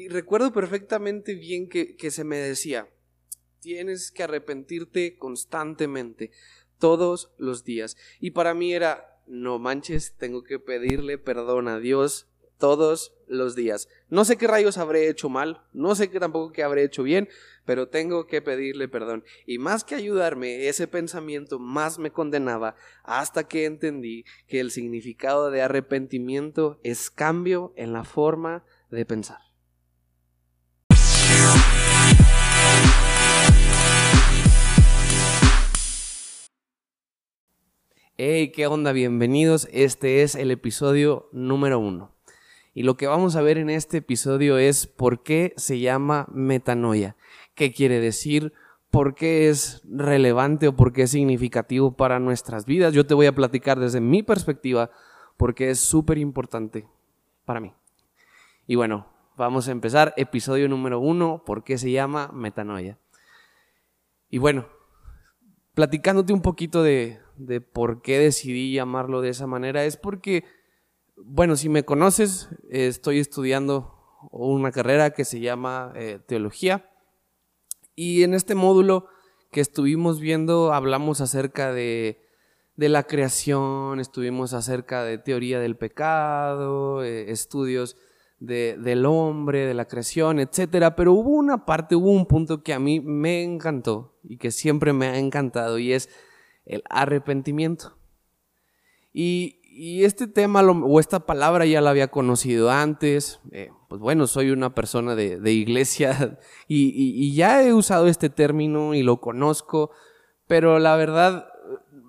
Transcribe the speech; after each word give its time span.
Y 0.00 0.08
recuerdo 0.08 0.50
perfectamente 0.50 1.34
bien 1.34 1.68
que, 1.68 1.94
que 1.94 2.10
se 2.10 2.24
me 2.24 2.38
decía, 2.38 2.88
tienes 3.60 4.10
que 4.10 4.22
arrepentirte 4.22 5.18
constantemente, 5.18 6.30
todos 6.78 7.30
los 7.36 7.64
días. 7.64 7.98
Y 8.18 8.30
para 8.30 8.54
mí 8.54 8.72
era, 8.72 9.20
no 9.26 9.58
manches, 9.58 10.14
tengo 10.16 10.42
que 10.42 10.58
pedirle 10.58 11.18
perdón 11.18 11.68
a 11.68 11.78
Dios 11.78 12.28
todos 12.56 13.12
los 13.26 13.54
días. 13.54 13.90
No 14.08 14.24
sé 14.24 14.38
qué 14.38 14.46
rayos 14.46 14.78
habré 14.78 15.10
hecho 15.10 15.28
mal, 15.28 15.66
no 15.74 15.94
sé 15.94 16.08
qué 16.08 16.18
tampoco 16.18 16.50
qué 16.50 16.62
habré 16.62 16.82
hecho 16.82 17.02
bien, 17.02 17.28
pero 17.66 17.88
tengo 17.88 18.26
que 18.26 18.40
pedirle 18.40 18.88
perdón. 18.88 19.22
Y 19.44 19.58
más 19.58 19.84
que 19.84 19.96
ayudarme, 19.96 20.66
ese 20.68 20.88
pensamiento 20.88 21.58
más 21.58 21.98
me 21.98 22.10
condenaba 22.10 22.74
hasta 23.02 23.46
que 23.46 23.66
entendí 23.66 24.24
que 24.48 24.60
el 24.60 24.70
significado 24.70 25.50
de 25.50 25.60
arrepentimiento 25.60 26.80
es 26.84 27.10
cambio 27.10 27.74
en 27.76 27.92
la 27.92 28.04
forma 28.04 28.64
de 28.90 29.04
pensar. 29.04 29.49
Hey, 38.22 38.52
¿qué 38.52 38.66
onda? 38.66 38.92
Bienvenidos. 38.92 39.66
Este 39.72 40.20
es 40.20 40.34
el 40.34 40.50
episodio 40.50 41.30
número 41.32 41.78
uno. 41.78 42.12
Y 42.74 42.82
lo 42.82 42.98
que 42.98 43.06
vamos 43.06 43.34
a 43.34 43.40
ver 43.40 43.56
en 43.56 43.70
este 43.70 43.96
episodio 43.96 44.58
es 44.58 44.86
por 44.86 45.22
qué 45.22 45.54
se 45.56 45.80
llama 45.80 46.26
metanoia. 46.30 47.16
¿Qué 47.54 47.72
quiere 47.72 47.98
decir? 47.98 48.52
¿Por 48.90 49.14
qué 49.14 49.48
es 49.48 49.80
relevante 49.88 50.68
o 50.68 50.76
por 50.76 50.92
qué 50.92 51.04
es 51.04 51.12
significativo 51.12 51.96
para 51.96 52.18
nuestras 52.18 52.66
vidas? 52.66 52.92
Yo 52.92 53.06
te 53.06 53.14
voy 53.14 53.24
a 53.24 53.34
platicar 53.34 53.80
desde 53.80 54.02
mi 54.02 54.22
perspectiva 54.22 54.90
porque 55.38 55.70
es 55.70 55.80
súper 55.80 56.18
importante 56.18 56.86
para 57.46 57.60
mí. 57.60 57.72
Y 58.66 58.74
bueno, 58.74 59.06
vamos 59.38 59.66
a 59.66 59.72
empezar. 59.72 60.12
Episodio 60.18 60.68
número 60.68 61.00
uno, 61.00 61.42
¿por 61.46 61.64
qué 61.64 61.78
se 61.78 61.90
llama 61.90 62.30
metanoia? 62.34 62.98
Y 64.28 64.36
bueno, 64.36 64.66
platicándote 65.72 66.34
un 66.34 66.42
poquito 66.42 66.82
de, 66.82 67.18
de 67.46 67.60
por 67.60 68.02
qué 68.02 68.18
decidí 68.18 68.72
llamarlo 68.72 69.20
de 69.20 69.30
esa 69.30 69.46
manera, 69.46 69.84
es 69.84 69.96
porque 69.96 70.44
bueno, 71.24 71.56
si 71.56 71.68
me 71.68 71.84
conoces, 71.84 72.48
estoy 72.70 73.18
estudiando 73.18 73.94
una 74.30 74.72
carrera 74.72 75.10
que 75.10 75.24
se 75.24 75.40
llama 75.40 75.92
eh, 75.94 76.18
teología 76.26 76.90
y 77.94 78.22
en 78.22 78.34
este 78.34 78.54
módulo 78.54 79.06
que 79.50 79.60
estuvimos 79.60 80.20
viendo 80.20 80.72
hablamos 80.72 81.20
acerca 81.20 81.72
de, 81.72 82.20
la 82.76 83.02
creación, 83.02 84.00
estuvimos 84.00 84.54
acerca 84.54 85.04
de 85.04 85.18
teoría 85.18 85.60
del 85.60 85.76
pecado, 85.76 87.02
eh, 87.04 87.30
estudios 87.30 87.96
del 88.38 89.04
hombre, 89.04 89.66
de 89.66 89.74
la 89.74 89.84
creación, 89.84 90.40
etcétera, 90.40 90.96
pero 90.96 91.12
hubo 91.12 91.32
una 91.32 91.66
parte, 91.66 91.94
hubo 91.94 92.10
un 92.10 92.24
punto 92.24 92.62
que 92.62 92.72
a 92.72 92.78
mí 92.78 92.98
me 93.00 93.42
encantó 93.42 94.18
y 94.22 94.38
que 94.38 94.50
siempre 94.50 94.94
me 94.94 95.08
ha 95.08 95.18
encantado 95.18 95.78
y 95.78 95.92
es 95.92 96.08
el 96.70 96.82
arrepentimiento. 96.88 97.96
Y, 99.12 99.60
y 99.72 100.04
este 100.04 100.26
tema 100.26 100.62
o 100.62 101.00
esta 101.00 101.20
palabra 101.26 101.64
ya 101.64 101.80
la 101.80 101.90
había 101.90 102.08
conocido 102.08 102.70
antes. 102.70 103.40
Eh, 103.50 103.70
pues 103.88 104.00
bueno, 104.00 104.26
soy 104.26 104.50
una 104.50 104.74
persona 104.74 105.14
de, 105.14 105.52
iglesia 105.52 106.38
y, 106.68 107.34
ya 107.34 107.62
he 107.62 107.72
usado 107.72 108.06
este 108.06 108.30
término 108.30 108.94
y 108.94 109.02
lo 109.02 109.20
conozco, 109.20 109.90
pero 110.46 110.78
la 110.78 110.96
verdad 110.96 111.48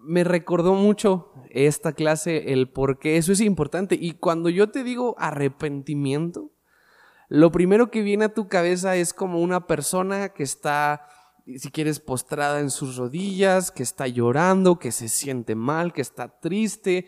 me 0.03 0.23
recordó 0.23 0.73
mucho 0.73 1.31
esta 1.50 1.94
clase 1.94 2.53
el 2.53 2.70
por 2.70 3.00
qué 3.00 3.18
eso 3.18 3.31
es 3.31 3.42
importante. 3.42 3.98
Y 4.00 4.14
cuando 4.14 4.50
yo 4.50 4.70
te 4.70 4.84
digo 4.84 5.16
arrepentimiento, 5.18 6.52
lo 7.30 7.52
primero 7.52 7.90
que 7.90 8.02
viene 8.02 8.25
a 8.25 8.34
tu 8.34 8.48
cabeza 8.48 8.96
es 8.96 9.14
como 9.14 9.40
una 9.40 9.66
persona 9.66 10.30
que 10.30 10.44
está 10.44 11.08
si 11.45 11.72
quieres, 11.72 12.00
postrada 12.00 12.59
en 12.59 12.70
sus 12.70 12.97
rodillas, 12.97 13.72
que 13.72 13.84
está 13.84 14.08
llorando, 14.08 14.80
que 14.80 14.92
se 14.92 15.09
siente 15.09 15.56
mal, 15.56 15.94
que 15.94 16.02
está 16.02 16.40
triste, 16.40 17.07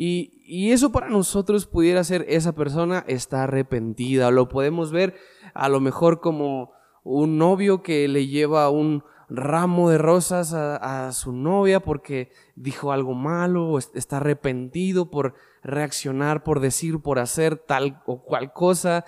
y, 0.00 0.70
eso 0.70 0.92
para 0.92 1.08
nosotros 1.08 1.66
pudiera 1.66 2.04
ser 2.04 2.24
esa 2.28 2.52
persona 2.52 3.04
está 3.08 3.42
arrepentida. 3.42 4.30
Lo 4.30 4.48
podemos 4.48 4.92
ver 4.92 5.16
a 5.54 5.68
lo 5.68 5.80
mejor 5.80 6.20
como 6.20 6.70
un 7.02 7.36
novio 7.36 7.82
que 7.82 8.06
le 8.06 8.28
lleva 8.28 8.70
un 8.70 9.02
ramo 9.28 9.90
de 9.90 9.98
rosas 9.98 10.54
a, 10.54 11.10
su 11.12 11.32
novia 11.32 11.80
porque 11.80 12.30
dijo 12.54 12.92
algo 12.92 13.14
malo 13.14 13.70
o 13.70 13.78
está 13.78 14.18
arrepentido 14.18 15.10
por 15.10 15.34
reaccionar, 15.64 16.44
por 16.44 16.60
decir, 16.60 17.00
por 17.00 17.18
hacer 17.18 17.56
tal 17.56 18.00
o 18.06 18.22
cual 18.22 18.52
cosa. 18.52 19.04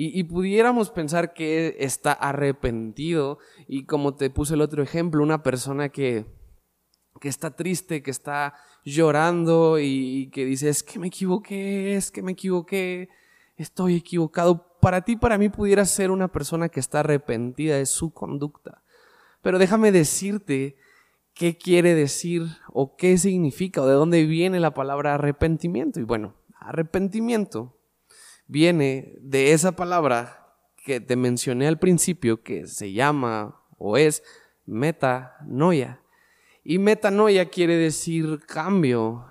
Y, 0.00 0.18
y, 0.18 0.24
pudiéramos 0.24 0.88
pensar 0.88 1.34
que 1.34 1.76
está 1.78 2.12
arrepentido. 2.12 3.38
Y 3.68 3.84
como 3.84 4.14
te 4.14 4.30
puse 4.30 4.54
el 4.54 4.62
otro 4.62 4.82
ejemplo, 4.82 5.22
una 5.22 5.42
persona 5.42 5.90
que, 5.90 6.24
que 7.20 7.28
está 7.28 7.54
triste, 7.54 8.02
que 8.02 8.10
está 8.10 8.54
llorando 8.82 9.78
y, 9.78 10.30
que 10.32 10.46
dices, 10.46 10.78
es 10.78 10.82
que 10.82 10.98
me 10.98 11.08
equivoqué, 11.08 11.96
es 11.96 12.10
que 12.10 12.22
me 12.22 12.32
equivoqué, 12.32 13.10
estoy 13.58 13.96
equivocado. 13.96 14.78
Para 14.80 15.02
ti, 15.02 15.16
para 15.16 15.36
mí 15.36 15.50
pudiera 15.50 15.84
ser 15.84 16.10
una 16.10 16.28
persona 16.28 16.70
que 16.70 16.80
está 16.80 17.00
arrepentida 17.00 17.76
de 17.76 17.84
su 17.84 18.14
conducta. 18.14 18.82
Pero 19.42 19.58
déjame 19.58 19.92
decirte 19.92 20.78
qué 21.34 21.58
quiere 21.58 21.94
decir 21.94 22.46
o 22.72 22.96
qué 22.96 23.18
significa 23.18 23.82
o 23.82 23.86
de 23.86 23.96
dónde 23.96 24.24
viene 24.24 24.60
la 24.60 24.72
palabra 24.72 25.16
arrepentimiento. 25.16 26.00
Y 26.00 26.04
bueno, 26.04 26.36
arrepentimiento 26.58 27.76
viene 28.50 29.14
de 29.20 29.52
esa 29.52 29.72
palabra 29.72 30.56
que 30.84 31.00
te 31.00 31.14
mencioné 31.14 31.68
al 31.68 31.78
principio 31.78 32.42
que 32.42 32.66
se 32.66 32.92
llama 32.92 33.62
o 33.78 33.96
es 33.96 34.24
metanoia. 34.66 36.02
Y 36.64 36.78
metanoia 36.78 37.48
quiere 37.48 37.76
decir 37.76 38.40
cambio 38.46 39.26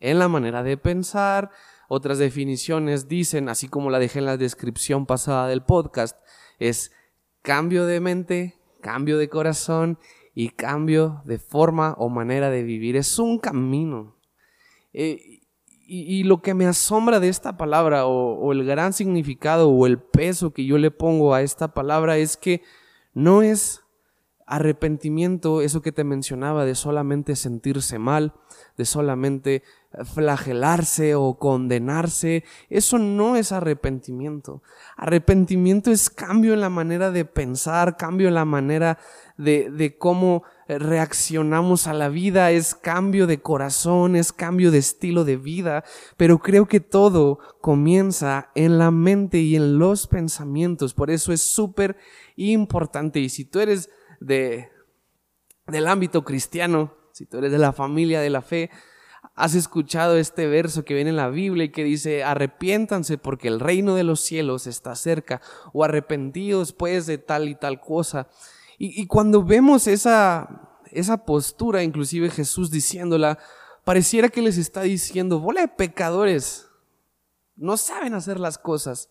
en 0.00 0.18
la 0.18 0.26
manera 0.26 0.64
de 0.64 0.76
pensar. 0.76 1.50
Otras 1.88 2.18
definiciones 2.18 3.06
dicen, 3.06 3.48
así 3.48 3.68
como 3.68 3.88
la 3.88 4.00
dejé 4.00 4.18
en 4.18 4.26
la 4.26 4.36
descripción 4.36 5.06
pasada 5.06 5.46
del 5.46 5.62
podcast, 5.62 6.18
es 6.58 6.90
cambio 7.42 7.86
de 7.86 8.00
mente, 8.00 8.58
cambio 8.80 9.16
de 9.16 9.28
corazón 9.28 9.98
y 10.34 10.48
cambio 10.48 11.22
de 11.24 11.38
forma 11.38 11.94
o 11.98 12.08
manera 12.08 12.50
de 12.50 12.64
vivir. 12.64 12.96
Es 12.96 13.20
un 13.20 13.38
camino. 13.38 14.16
Eh, 14.92 15.45
y, 15.88 16.24
lo 16.24 16.42
que 16.42 16.54
me 16.54 16.66
asombra 16.66 17.20
de 17.20 17.28
esta 17.28 17.56
palabra 17.56 18.06
o 18.06 18.52
el 18.52 18.64
gran 18.64 18.92
significado 18.92 19.70
o 19.70 19.86
el 19.86 19.98
peso 19.98 20.52
que 20.52 20.64
yo 20.64 20.78
le 20.78 20.90
pongo 20.90 21.34
a 21.34 21.42
esta 21.42 21.74
palabra 21.74 22.16
es 22.16 22.36
que 22.36 22.62
no 23.14 23.42
es 23.42 23.86
Arrepentimiento, 24.48 25.60
eso 25.60 25.82
que 25.82 25.90
te 25.90 26.04
mencionaba 26.04 26.64
de 26.64 26.76
solamente 26.76 27.34
sentirse 27.34 27.98
mal, 27.98 28.32
de 28.76 28.84
solamente 28.84 29.64
flagelarse 30.04 31.16
o 31.16 31.36
condenarse, 31.36 32.44
eso 32.70 32.98
no 32.98 33.34
es 33.34 33.50
arrepentimiento. 33.50 34.62
Arrepentimiento 34.96 35.90
es 35.90 36.10
cambio 36.10 36.54
en 36.54 36.60
la 36.60 36.70
manera 36.70 37.10
de 37.10 37.24
pensar, 37.24 37.96
cambio 37.96 38.28
en 38.28 38.34
la 38.34 38.44
manera 38.44 38.98
de, 39.36 39.68
de 39.68 39.98
cómo 39.98 40.44
reaccionamos 40.68 41.86
a 41.86 41.92
la 41.92 42.08
vida, 42.08 42.50
es 42.50 42.74
cambio 42.74 43.26
de 43.26 43.40
corazón, 43.40 44.16
es 44.16 44.32
cambio 44.32 44.70
de 44.70 44.78
estilo 44.78 45.24
de 45.24 45.36
vida, 45.36 45.84
pero 46.16 46.38
creo 46.38 46.66
que 46.66 46.80
todo 46.80 47.38
comienza 47.60 48.50
en 48.54 48.78
la 48.78 48.90
mente 48.90 49.38
y 49.38 49.56
en 49.56 49.78
los 49.78 50.06
pensamientos, 50.06 50.94
por 50.94 51.10
eso 51.10 51.32
es 51.32 51.42
súper 51.42 51.96
importante 52.36 53.20
y 53.20 53.28
si 53.28 53.44
tú 53.44 53.60
eres 53.60 53.90
de, 54.20 54.70
del 55.66 55.86
ámbito 55.86 56.24
cristiano, 56.24 56.94
si 57.12 57.26
tú 57.26 57.38
eres 57.38 57.52
de 57.52 57.58
la 57.58 57.72
familia 57.72 58.20
de 58.20 58.30
la 58.30 58.42
fe, 58.42 58.70
has 59.34 59.54
escuchado 59.54 60.16
este 60.16 60.46
verso 60.46 60.84
que 60.84 60.94
viene 60.94 61.10
en 61.10 61.16
la 61.16 61.28
Biblia 61.28 61.64
y 61.64 61.70
que 61.70 61.84
dice, 61.84 62.24
arrepiéntanse 62.24 63.18
porque 63.18 63.48
el 63.48 63.60
reino 63.60 63.94
de 63.94 64.04
los 64.04 64.20
cielos 64.20 64.66
está 64.66 64.94
cerca, 64.94 65.40
o 65.72 65.84
arrepentidos 65.84 66.72
pues 66.72 67.06
de 67.06 67.18
tal 67.18 67.48
y 67.48 67.54
tal 67.54 67.80
cosa. 67.80 68.28
Y, 68.78 69.06
cuando 69.06 69.42
vemos 69.42 69.86
esa, 69.86 70.80
esa 70.90 71.24
postura, 71.24 71.82
inclusive 71.82 72.30
Jesús 72.30 72.70
diciéndola, 72.70 73.38
pareciera 73.84 74.28
que 74.28 74.42
les 74.42 74.58
está 74.58 74.82
diciendo, 74.82 75.40
bola 75.40 75.62
de 75.62 75.68
pecadores, 75.68 76.68
no 77.56 77.76
saben 77.76 78.14
hacer 78.14 78.38
las 78.38 78.58
cosas 78.58 79.08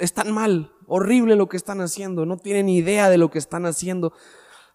están 0.00 0.32
mal, 0.32 0.72
horrible 0.86 1.36
lo 1.36 1.48
que 1.48 1.56
están 1.56 1.80
haciendo, 1.80 2.26
no 2.26 2.36
tienen 2.36 2.68
idea 2.68 3.08
de 3.08 3.18
lo 3.18 3.30
que 3.30 3.38
están 3.38 3.66
haciendo. 3.66 4.12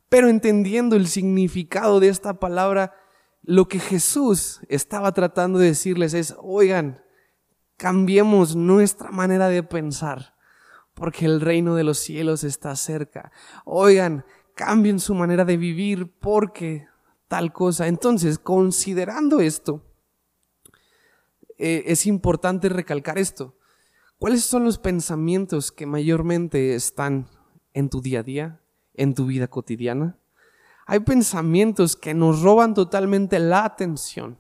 Pero 0.09 0.29
entendiendo 0.29 0.95
el 0.95 1.07
significado 1.07 1.99
de 1.99 2.09
esta 2.09 2.39
palabra, 2.39 2.93
lo 3.41 3.67
que 3.67 3.79
Jesús 3.79 4.61
estaba 4.69 5.11
tratando 5.11 5.59
de 5.59 5.67
decirles 5.67 6.13
es, 6.13 6.35
oigan, 6.39 7.03
cambiemos 7.77 8.55
nuestra 8.55 9.11
manera 9.11 9.49
de 9.49 9.63
pensar, 9.63 10.32
porque 10.93 11.25
el 11.25 11.41
reino 11.41 11.75
de 11.75 11.83
los 11.83 11.99
cielos 11.99 12.43
está 12.43 12.75
cerca. 12.75 13.31
Oigan, 13.65 14.25
cambien 14.55 14.99
su 14.99 15.15
manera 15.15 15.45
de 15.45 15.57
vivir, 15.57 16.11
porque 16.19 16.87
tal 17.27 17.51
cosa. 17.51 17.87
Entonces, 17.87 18.37
considerando 18.37 19.39
esto, 19.39 19.83
eh, 21.57 21.83
es 21.87 22.05
importante 22.05 22.69
recalcar 22.69 23.17
esto. 23.17 23.55
¿Cuáles 24.17 24.43
son 24.43 24.63
los 24.63 24.77
pensamientos 24.77 25.71
que 25.71 25.85
mayormente 25.85 26.75
están 26.75 27.27
en 27.73 27.89
tu 27.89 28.01
día 28.01 28.19
a 28.19 28.23
día, 28.23 28.61
en 28.93 29.15
tu 29.15 29.25
vida 29.25 29.47
cotidiana? 29.47 30.17
Hay 30.85 30.99
pensamientos 30.99 31.95
que 31.95 32.13
nos 32.13 32.41
roban 32.41 32.73
totalmente 32.73 33.39
la 33.39 33.65
atención. 33.65 34.37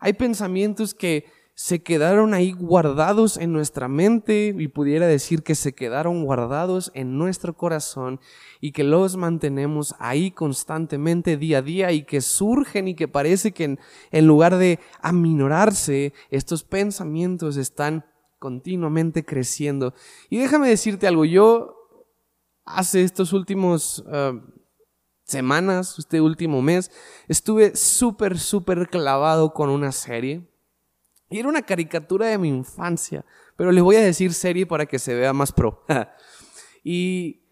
Hay 0.00 0.12
pensamientos 0.12 0.94
que 0.94 1.26
se 1.58 1.82
quedaron 1.82 2.34
ahí 2.34 2.52
guardados 2.52 3.36
en 3.36 3.52
nuestra 3.52 3.88
mente 3.88 4.54
y 4.56 4.68
pudiera 4.68 5.08
decir 5.08 5.42
que 5.42 5.56
se 5.56 5.74
quedaron 5.74 6.24
guardados 6.24 6.92
en 6.94 7.18
nuestro 7.18 7.56
corazón 7.56 8.20
y 8.60 8.70
que 8.70 8.84
los 8.84 9.16
mantenemos 9.16 9.96
ahí 9.98 10.30
constantemente 10.30 11.36
día 11.36 11.58
a 11.58 11.62
día 11.62 11.90
y 11.90 12.04
que 12.04 12.20
surgen 12.20 12.86
y 12.86 12.94
que 12.94 13.08
parece 13.08 13.50
que 13.50 13.76
en, 14.12 14.26
lugar 14.28 14.56
de 14.56 14.78
aminorarse, 15.02 16.12
estos 16.30 16.62
pensamientos 16.62 17.56
están 17.56 18.06
continuamente 18.38 19.24
creciendo. 19.24 19.94
Y 20.30 20.38
déjame 20.38 20.68
decirte 20.68 21.08
algo, 21.08 21.24
yo 21.24 21.74
hace 22.64 23.02
estos 23.02 23.32
últimos 23.32 24.04
uh, 24.06 24.40
semanas, 25.24 25.98
este 25.98 26.20
último 26.20 26.62
mes, 26.62 26.92
estuve 27.26 27.74
súper, 27.74 28.38
súper 28.38 28.88
clavado 28.88 29.52
con 29.52 29.70
una 29.70 29.90
serie 29.90 30.47
y 31.30 31.38
era 31.38 31.48
una 31.48 31.62
caricatura 31.62 32.26
de 32.26 32.38
mi 32.38 32.48
infancia, 32.48 33.24
pero 33.56 33.72
les 33.72 33.82
voy 33.82 33.96
a 33.96 34.00
decir 34.00 34.32
serie 34.32 34.66
para 34.66 34.86
que 34.86 34.98
se 34.98 35.14
vea 35.14 35.32
más 35.32 35.52
pro. 35.52 35.84
y, 36.84 37.42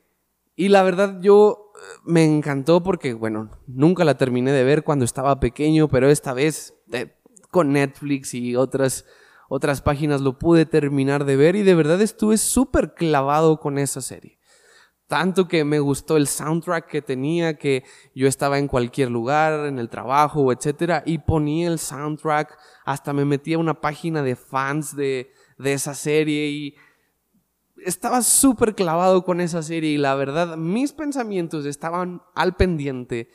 y 0.54 0.68
la 0.68 0.82
verdad 0.82 1.20
yo 1.20 1.72
eh, 1.76 2.00
me 2.04 2.24
encantó 2.24 2.82
porque, 2.82 3.12
bueno, 3.12 3.50
nunca 3.66 4.04
la 4.04 4.16
terminé 4.16 4.52
de 4.52 4.64
ver 4.64 4.82
cuando 4.82 5.04
estaba 5.04 5.40
pequeño, 5.40 5.88
pero 5.88 6.08
esta 6.08 6.32
vez 6.32 6.74
eh, 6.92 7.14
con 7.50 7.72
Netflix 7.72 8.34
y 8.34 8.56
otras, 8.56 9.04
otras 9.48 9.82
páginas 9.82 10.20
lo 10.20 10.38
pude 10.38 10.64
terminar 10.64 11.24
de 11.24 11.36
ver 11.36 11.56
y 11.56 11.62
de 11.62 11.74
verdad 11.74 12.00
estuve 12.00 12.38
súper 12.38 12.94
clavado 12.94 13.60
con 13.60 13.78
esa 13.78 14.00
serie. 14.00 14.38
Tanto 15.06 15.46
que 15.46 15.64
me 15.64 15.78
gustó 15.78 16.16
el 16.16 16.26
soundtrack 16.26 16.88
que 16.88 17.02
tenía, 17.02 17.58
que 17.58 17.84
yo 18.14 18.26
estaba 18.26 18.58
en 18.58 18.66
cualquier 18.66 19.10
lugar, 19.10 19.66
en 19.66 19.78
el 19.78 19.88
trabajo, 19.88 20.52
etcétera, 20.52 21.02
y 21.06 21.18
ponía 21.18 21.68
el 21.68 21.78
soundtrack, 21.78 22.58
hasta 22.84 23.12
me 23.12 23.24
metía 23.24 23.56
a 23.56 23.60
una 23.60 23.80
página 23.80 24.22
de 24.22 24.34
fans 24.34 24.96
de, 24.96 25.30
de 25.58 25.72
esa 25.72 25.94
serie 25.94 26.48
y 26.48 26.74
estaba 27.84 28.22
súper 28.22 28.74
clavado 28.74 29.24
con 29.24 29.40
esa 29.40 29.62
serie 29.62 29.90
y 29.90 29.98
la 29.98 30.14
verdad 30.14 30.56
mis 30.56 30.92
pensamientos 30.92 31.66
estaban 31.66 32.22
al 32.34 32.56
pendiente 32.56 33.28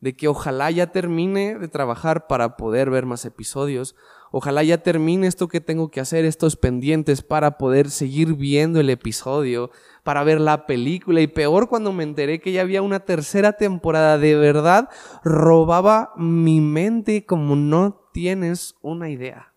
de 0.00 0.14
que 0.14 0.28
ojalá 0.28 0.70
ya 0.70 0.92
termine 0.92 1.58
de 1.58 1.68
trabajar 1.68 2.28
para 2.28 2.56
poder 2.56 2.88
ver 2.88 3.04
más 3.04 3.24
episodios, 3.24 3.96
ojalá 4.30 4.62
ya 4.62 4.78
termine 4.78 5.26
esto 5.26 5.48
que 5.48 5.60
tengo 5.60 5.90
que 5.90 6.00
hacer, 6.00 6.24
estos 6.24 6.56
pendientes 6.56 7.22
para 7.22 7.58
poder 7.58 7.90
seguir 7.90 8.34
viendo 8.34 8.78
el 8.78 8.90
episodio, 8.90 9.70
para 10.08 10.24
ver 10.24 10.40
la 10.40 10.64
película 10.64 11.20
y 11.20 11.26
peor 11.26 11.68
cuando 11.68 11.92
me 11.92 12.02
enteré 12.02 12.40
que 12.40 12.50
ya 12.50 12.62
había 12.62 12.80
una 12.80 13.00
tercera 13.00 13.52
temporada, 13.52 14.16
de 14.16 14.36
verdad 14.36 14.88
robaba 15.22 16.14
mi 16.16 16.62
mente 16.62 17.26
como 17.26 17.56
no 17.56 18.08
tienes 18.14 18.74
una 18.80 19.10
idea. 19.10 19.52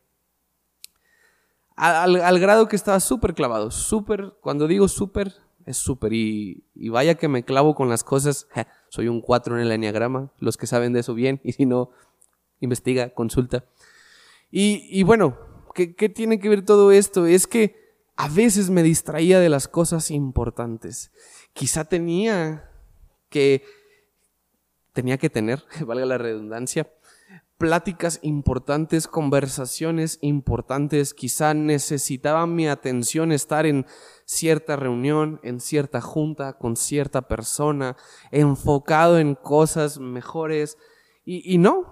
Al, 1.78 2.38
grado 2.42 2.68
que 2.68 2.76
estaba 2.76 3.00
súper 3.00 3.34
clavado, 3.34 3.72
súper, 3.72 4.34
cuando 4.42 4.68
digo 4.68 4.90
súper, 4.90 5.36
es 5.66 5.78
súper 5.78 6.12
y, 6.12 6.66
vaya 6.90 7.16
que 7.16 7.30
me 7.30 7.46
clavo 7.46 7.74
con 7.74 7.88
las 7.88 8.04
cosas, 8.04 8.50
soy 8.90 9.08
un 9.08 9.22
4 9.22 9.56
en 9.56 9.62
el 9.62 9.72
enneagrama, 9.72 10.34
los 10.40 10.58
que 10.58 10.68
saben 10.68 10.92
de 10.92 11.00
eso 11.00 11.14
bien 11.14 11.40
y 11.46 11.54
si 11.54 11.66
no, 11.66 11.92
investiga, 12.60 13.12
consulta. 13.14 13.64
Y, 14.52 15.02
bueno, 15.04 15.38
¿qué, 15.74 15.96
¿qué 15.96 16.10
tiene 16.10 16.42
que 16.42 16.50
ver 16.50 16.66
todo 16.66 16.92
esto? 16.92 17.26
Es 17.26 17.48
que 17.48 17.81
a 18.16 18.28
veces 18.28 18.70
me 18.70 18.84
distraía 18.84 19.40
de 19.40 19.50
las 19.50 19.68
cosas 19.68 20.12
importantes. 20.12 21.12
Quizá 21.54 21.86
tenía 21.86 22.70
que, 23.30 23.64
tenía 24.94 25.18
que 25.18 25.30
tener, 25.30 25.64
valga 25.86 26.06
la 26.06 26.18
redundancia, 26.18 26.92
pláticas 27.58 28.20
importantes, 28.24 29.08
conversaciones 29.08 30.18
importantes. 30.22 31.14
Quizá 31.14 31.54
necesitaba 31.54 32.48
mi 32.48 32.68
atención 32.68 33.32
estar 33.32 33.66
en 33.66 33.86
cierta 34.26 34.76
reunión, 34.76 35.40
en 35.44 35.60
cierta 35.60 36.02
junta, 36.02 36.54
con 36.54 36.76
cierta 36.76 37.28
persona, 37.28 37.98
enfocado 38.32 39.20
en 39.20 39.36
cosas 39.36 40.00
mejores. 40.00 40.78
Y, 41.24 41.54
y 41.54 41.60
no, 41.60 41.86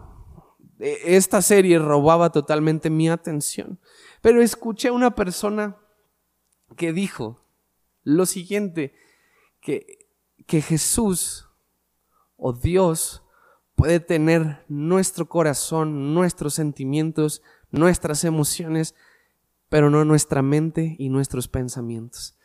e, 0.80 1.16
esta 1.16 1.42
serie 1.42 1.78
robaba 1.78 2.32
totalmente 2.32 2.90
mi 2.90 3.08
atención. 3.08 3.80
Pero 4.22 4.42
escuché 4.42 4.88
a 4.88 4.94
una 4.94 5.14
persona 5.14 5.78
que 6.80 6.94
dijo 6.94 7.42
lo 8.04 8.26
siguiente, 8.26 8.94
que, 9.60 10.08
que 10.48 10.62
Jesús 10.62 11.50
o 12.38 12.54
Dios 12.54 13.22
puede 13.76 14.00
tener 14.00 14.64
nuestro 14.70 15.28
corazón, 15.28 16.14
nuestros 16.14 16.54
sentimientos, 16.54 17.42
nuestras 17.70 18.24
emociones, 18.24 18.96
pero 19.68 19.90
no 19.90 20.06
nuestra 20.06 20.42
mente 20.42 20.96
y 20.98 21.10
nuestros 21.10 21.50
pensamientos. 21.50 22.38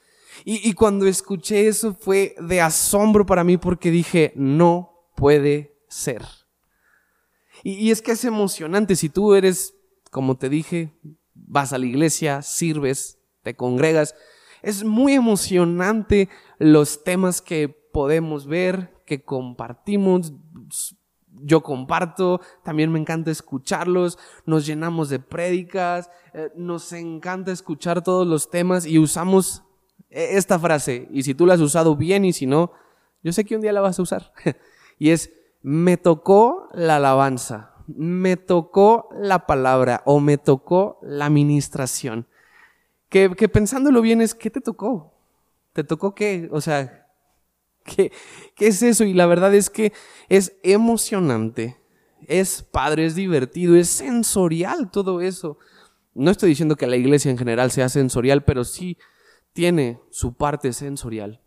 Y, 0.45 0.69
y, 0.69 0.73
cuando 0.73 1.07
escuché 1.07 1.69
eso 1.69 1.95
fue 1.95 2.35
de 2.41 2.61
asombro 2.61 3.25
para 3.25 3.45
mí 3.45 3.57
porque 3.57 3.93
dije, 3.93 4.33
no 4.35 5.13
puede 5.15 5.79
ser. 5.89 6.27
Y 7.63 7.93
es 7.93 8.03
que 8.03 8.11
es 8.11 8.25
emocionante 8.25 8.97
si 8.97 9.09
tú 9.09 9.35
eres, 9.35 9.77
como 10.11 10.37
te 10.37 10.49
dije, 10.49 10.93
vas 11.35 11.73
a 11.73 11.79
la 11.79 11.87
iglesia, 11.87 12.43
sirves, 12.43 13.21
te 13.45 13.55
congregas. 13.55 14.17
Es 14.63 14.83
muy 14.83 15.13
emocionante 15.13 16.29
los 16.59 17.05
temas 17.05 17.41
que 17.41 17.69
podemos 17.69 18.47
ver, 18.47 18.93
que 19.07 19.23
compartimos. 19.23 20.33
Yo 21.31 21.63
comparto, 21.63 22.41
también 22.65 22.91
me 22.91 22.99
encanta 22.99 23.31
escucharlos, 23.31 24.19
nos 24.47 24.67
llenamos 24.67 25.11
de 25.11 25.19
prédicas, 25.19 26.11
eh, 26.33 26.51
nos 26.57 26.93
encanta 26.93 27.53
escuchar 27.53 28.03
todos 28.03 28.27
los 28.27 28.51
temas 28.51 28.87
y 28.87 28.99
usamos 28.99 29.63
e, 30.11 30.37
esta 30.37 30.59
frase. 30.59 31.09
Y 31.13 31.23
si 31.23 31.35
tú 31.35 31.45
la 31.45 31.55
has 31.55 31.61
usado 31.61 31.97
bien 31.97 32.25
y 32.25 32.33
si 32.33 32.47
no, 32.47 32.73
yo 33.23 33.33
sé 33.33 33.45
que 33.45 33.57
un 33.57 33.61
día 33.61 33.73
la 33.73 33.81
vas 33.81 33.99
a 33.99 34.03
usar. 34.03 34.33
y 34.99 35.11
es, 35.11 35.31
me 35.61 35.97
tocó 35.97 36.69
la 36.73 36.97
alabanza, 36.97 37.75
me 37.89 38.37
tocó 38.37 39.09
la 39.13 39.47
palabra 39.47 40.03
o 40.07 40.21
me 40.21 40.39
tocó 40.39 40.99
la 41.03 41.27
administración 41.27 42.27
que, 43.15 43.49
pensándolo 43.49 44.03
bien 44.03 44.21
es, 44.21 44.35
¿qué 44.35 44.51
te 44.51 44.61
tocó? 44.61 45.15
¿Te 45.73 45.85
tocó 45.85 46.17
qué? 46.17 46.49
O 46.51 46.61
sea, 46.61 47.07
¿qué, 47.85 48.11
¿qué 48.57 48.67
es 48.67 48.83
eso? 48.83 49.05
Y 49.05 49.15
la 49.15 49.27
verdad 49.27 49.55
es 49.55 49.71
que 49.71 49.93
es 50.29 50.57
emocionante, 50.65 51.77
es 52.27 52.63
padre, 52.63 53.07
es 53.07 53.15
divertido, 53.15 53.77
es 53.77 53.89
sensorial 53.89 54.91
todo 54.91 55.21
eso. 55.21 55.59
No 56.13 56.33
estoy 56.33 56.49
diciendo 56.51 56.75
que 56.75 56.89
la 56.89 56.97
iglesia 56.97 57.31
en 57.31 57.39
general 57.39 57.71
sea 57.71 57.89
sensorial, 57.89 58.43
pero 58.43 58.65
sí 58.65 58.99
tiene 59.53 60.01
su 60.11 60.35
parte 60.35 60.73
sensorial. 60.73 61.41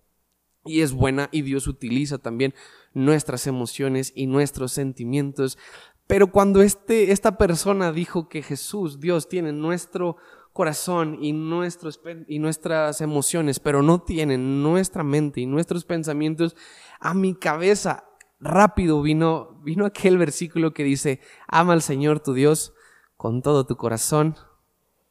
Y 0.64 0.82
es 0.82 0.94
buena 0.94 1.28
y 1.34 1.42
Dios 1.42 1.68
utiliza 1.68 2.18
también 2.18 2.54
nuestras 2.94 3.46
emociones 3.46 4.14
y 4.16 4.28
nuestros 4.28 4.72
sentimientos. 4.72 5.58
Pero 6.08 6.32
cuando 6.32 6.62
este, 6.62 7.12
esta 7.12 7.38
persona 7.38 7.92
dijo 7.92 8.30
que 8.30 8.42
Jesús, 8.42 9.02
Dios, 9.02 9.28
tiene 9.28 9.52
nuestro 9.52 10.16
corazón 10.58 11.20
y, 11.22 11.34
nuestros, 11.34 12.02
y 12.28 12.40
nuestras 12.40 13.00
emociones, 13.00 13.60
pero 13.60 13.84
no 13.84 14.02
tienen 14.02 14.64
nuestra 14.64 15.04
mente 15.04 15.40
y 15.40 15.46
nuestros 15.46 15.86
pensamientos, 15.86 16.56
a 17.00 17.14
mi 17.14 17.36
cabeza 17.36 18.06
rápido 18.40 19.04
vino, 19.04 19.62
vino 19.62 19.86
aquel 19.86 20.18
versículo 20.18 20.74
que 20.74 20.84
dice, 20.84 21.22
ama 21.48 21.74
al 21.74 21.84
Señor 21.84 22.22
tu 22.22 22.34
Dios 22.34 22.74
con 23.18 23.44
todo 23.44 23.68
tu 23.68 23.78
corazón, 23.78 24.36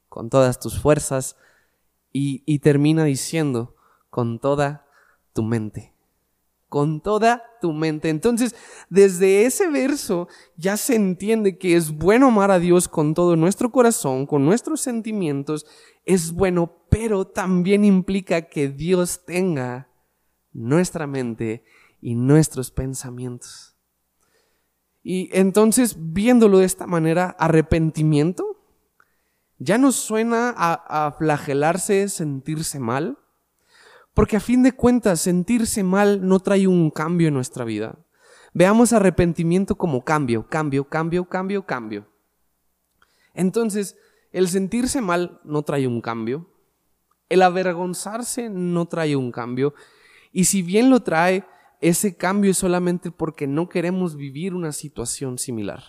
con 0.08 0.30
todas 0.30 0.58
tus 0.58 0.80
fuerzas, 0.80 1.36
y, 2.12 2.42
y 2.44 2.58
termina 2.58 3.04
diciendo, 3.04 3.76
con 4.10 4.40
toda 4.40 4.88
tu 5.32 5.44
mente 5.44 5.95
con 6.68 7.00
toda 7.00 7.42
tu 7.60 7.72
mente. 7.72 8.08
Entonces, 8.08 8.54
desde 8.90 9.46
ese 9.46 9.68
verso 9.70 10.28
ya 10.56 10.76
se 10.76 10.94
entiende 10.94 11.58
que 11.58 11.76
es 11.76 11.92
bueno 11.92 12.28
amar 12.28 12.50
a 12.50 12.58
Dios 12.58 12.88
con 12.88 13.14
todo 13.14 13.36
nuestro 13.36 13.70
corazón, 13.70 14.26
con 14.26 14.44
nuestros 14.44 14.80
sentimientos, 14.80 15.66
es 16.04 16.32
bueno, 16.32 16.86
pero 16.90 17.26
también 17.26 17.84
implica 17.84 18.42
que 18.42 18.68
Dios 18.68 19.24
tenga 19.24 19.88
nuestra 20.52 21.06
mente 21.06 21.64
y 22.00 22.14
nuestros 22.14 22.70
pensamientos. 22.70 23.76
Y 25.02 25.30
entonces, 25.32 25.96
viéndolo 25.98 26.58
de 26.58 26.66
esta 26.66 26.86
manera, 26.86 27.36
arrepentimiento, 27.38 28.56
ya 29.58 29.78
no 29.78 29.92
suena 29.92 30.52
a, 30.56 31.06
a 31.06 31.12
flagelarse, 31.12 32.08
sentirse 32.08 32.80
mal, 32.80 33.18
porque 34.16 34.38
a 34.38 34.40
fin 34.40 34.62
de 34.62 34.72
cuentas, 34.72 35.20
sentirse 35.20 35.82
mal 35.82 36.26
no 36.26 36.40
trae 36.40 36.66
un 36.66 36.90
cambio 36.90 37.28
en 37.28 37.34
nuestra 37.34 37.66
vida. 37.66 37.98
Veamos 38.54 38.94
arrepentimiento 38.94 39.76
como 39.76 40.06
cambio, 40.06 40.48
cambio, 40.48 40.88
cambio, 40.88 41.26
cambio, 41.26 41.66
cambio. 41.66 42.08
Entonces, 43.34 43.98
el 44.32 44.48
sentirse 44.48 45.02
mal 45.02 45.38
no 45.44 45.64
trae 45.64 45.86
un 45.86 46.00
cambio. 46.00 46.48
El 47.28 47.42
avergonzarse 47.42 48.48
no 48.48 48.86
trae 48.86 49.16
un 49.16 49.30
cambio. 49.32 49.74
Y 50.32 50.46
si 50.46 50.62
bien 50.62 50.88
lo 50.88 51.00
trae, 51.00 51.44
ese 51.82 52.16
cambio 52.16 52.52
es 52.52 52.56
solamente 52.56 53.10
porque 53.10 53.46
no 53.46 53.68
queremos 53.68 54.16
vivir 54.16 54.54
una 54.54 54.72
situación 54.72 55.36
similar. 55.36 55.82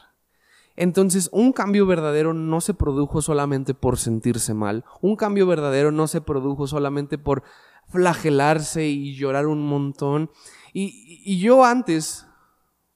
Entonces, 0.75 1.29
un 1.31 1.53
cambio 1.53 1.87
verdadero 1.87 2.33
no 2.33 2.59
se 2.59 2.73
produjo 2.73 3.21
solamente 3.21 3.73
por 3.73 3.97
sentirse 3.97 4.53
mal. 4.53 4.83
Un 5.01 5.15
cambio 5.15 5.47
verdadero 5.47 5.93
no 5.93 6.07
se 6.07 6.19
produjo 6.21 6.67
solamente 6.67 7.17
por 7.17 7.43
flagelarse 7.89 8.85
y 8.87 9.15
llorar 9.15 9.47
un 9.47 9.65
montón. 9.65 10.29
Y, 10.73 11.39
yo 11.39 11.65
antes, 11.65 12.27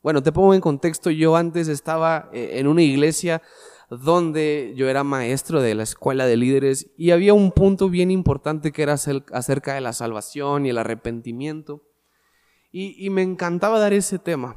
bueno, 0.03 0.21
te 0.21 0.31
pongo 0.31 0.53
en 0.53 0.61
contexto, 0.61 1.09
yo 1.09 1.35
antes 1.35 1.67
estaba 1.67 2.29
eh, 2.33 2.51
en 2.53 2.67
una 2.67 2.83
iglesia 2.83 3.41
donde 3.89 4.73
yo 4.77 4.87
era 4.87 5.03
maestro 5.03 5.61
de 5.61 5.75
la 5.75 5.83
escuela 5.83 6.25
de 6.25 6.37
líderes 6.37 6.89
y 6.97 7.11
había 7.11 7.33
un 7.33 7.51
punto 7.51 7.89
bien 7.89 8.09
importante 8.09 8.71
que 8.71 8.83
era 8.83 8.93
acerca 8.93 9.73
de 9.73 9.81
la 9.81 9.91
salvación 9.91 10.65
y 10.65 10.69
el 10.69 10.77
arrepentimiento. 10.77 11.83
Y, 12.71 13.09
me 13.09 13.21
encantaba 13.21 13.79
dar 13.79 13.91
ese 13.91 14.17
tema. 14.17 14.55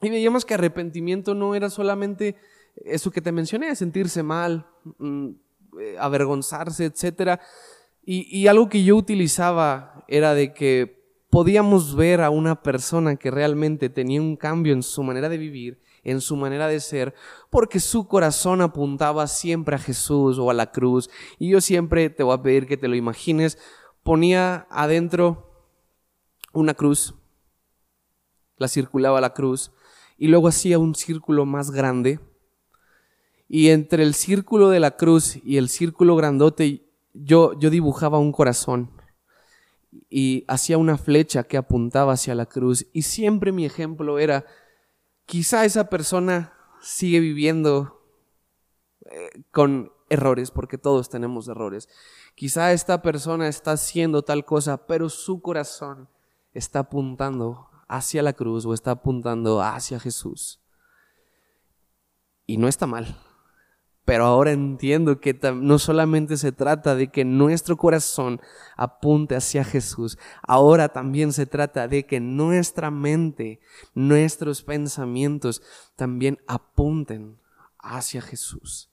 Y 0.00 0.08
veíamos 0.08 0.46
que 0.46 0.54
arrepentimiento 0.54 1.34
no 1.34 1.54
era 1.54 1.68
solamente 1.68 2.34
eso 2.76 3.10
que 3.10 3.20
te 3.20 3.30
mencioné, 3.30 3.76
sentirse 3.76 4.22
mal, 4.22 4.66
mm, 4.98 5.28
eh, 5.78 5.96
avergonzarse, 5.98 6.86
etc. 6.86 7.38
y 8.18 8.46
algo 8.48 8.68
que 8.68 8.82
yo 8.82 8.96
utilizaba 8.96 10.04
era 10.08 10.34
de 10.34 10.52
que 10.52 11.04
podíamos 11.30 11.94
ver 11.94 12.20
a 12.20 12.30
una 12.30 12.62
persona 12.62 13.16
que 13.16 13.30
realmente 13.30 13.88
tenía 13.88 14.20
un 14.20 14.36
cambio 14.36 14.72
en 14.72 14.82
su 14.82 15.02
manera 15.02 15.28
de 15.28 15.38
vivir 15.38 15.80
en 16.02 16.20
su 16.20 16.36
manera 16.36 16.66
de 16.68 16.80
ser, 16.80 17.14
porque 17.50 17.80
su 17.80 18.06
corazón 18.06 18.60
apuntaba 18.60 19.26
siempre 19.26 19.76
a 19.76 19.78
Jesús 19.78 20.38
o 20.38 20.50
a 20.50 20.54
la 20.54 20.70
cruz. 20.70 21.10
Y 21.38 21.50
yo 21.50 21.60
siempre 21.60 22.10
te 22.10 22.22
voy 22.22 22.34
a 22.34 22.42
pedir 22.42 22.66
que 22.66 22.76
te 22.76 22.88
lo 22.88 22.96
imagines, 22.96 23.58
ponía 24.02 24.66
adentro 24.70 25.50
una 26.52 26.74
cruz, 26.74 27.14
la 28.56 28.68
circulaba 28.68 29.20
la 29.20 29.34
cruz, 29.34 29.72
y 30.16 30.28
luego 30.28 30.48
hacía 30.48 30.78
un 30.78 30.94
círculo 30.94 31.46
más 31.46 31.70
grande. 31.70 32.20
Y 33.48 33.70
entre 33.70 34.02
el 34.02 34.14
círculo 34.14 34.68
de 34.68 34.80
la 34.80 34.96
cruz 34.96 35.38
y 35.44 35.56
el 35.56 35.68
círculo 35.68 36.14
grandote, 36.14 36.89
yo, 37.12 37.58
yo 37.58 37.70
dibujaba 37.70 38.18
un 38.18 38.32
corazón 38.32 38.90
y 40.08 40.44
hacía 40.48 40.78
una 40.78 40.96
flecha 40.96 41.44
que 41.44 41.56
apuntaba 41.56 42.12
hacia 42.12 42.34
la 42.34 42.46
cruz. 42.46 42.86
Y 42.92 43.02
siempre 43.02 43.52
mi 43.52 43.64
ejemplo 43.64 44.18
era 44.18 44.44
quizá 45.26 45.64
esa 45.64 45.88
persona 45.88 46.52
sigue 46.80 47.20
viviendo 47.20 48.02
eh, 49.10 49.42
con 49.50 49.92
errores, 50.08 50.50
porque 50.50 50.78
todos 50.78 51.08
tenemos 51.08 51.48
errores. 51.48 51.88
Quizá 52.34 52.72
esta 52.72 53.02
persona 53.02 53.48
está 53.48 53.72
haciendo 53.72 54.22
tal 54.22 54.44
cosa, 54.44 54.86
pero 54.86 55.08
su 55.08 55.40
corazón 55.40 56.08
está 56.52 56.80
apuntando 56.80 57.68
hacia 57.88 58.22
la 58.22 58.32
cruz 58.32 58.66
o 58.66 58.74
está 58.74 58.92
apuntando 58.92 59.62
hacia 59.62 60.00
Jesús. 60.00 60.60
Y 62.46 62.56
no 62.56 62.66
está 62.66 62.86
mal. 62.86 63.16
Pero 64.10 64.24
ahora 64.24 64.50
entiendo 64.50 65.20
que 65.20 65.38
no 65.54 65.78
solamente 65.78 66.36
se 66.36 66.50
trata 66.50 66.96
de 66.96 67.12
que 67.12 67.24
nuestro 67.24 67.76
corazón 67.76 68.40
apunte 68.76 69.36
hacia 69.36 69.62
Jesús, 69.62 70.18
ahora 70.42 70.88
también 70.88 71.32
se 71.32 71.46
trata 71.46 71.86
de 71.86 72.04
que 72.06 72.18
nuestra 72.18 72.90
mente, 72.90 73.60
nuestros 73.94 74.64
pensamientos 74.64 75.62
también 75.94 76.40
apunten 76.48 77.38
hacia 77.78 78.20
Jesús. 78.20 78.90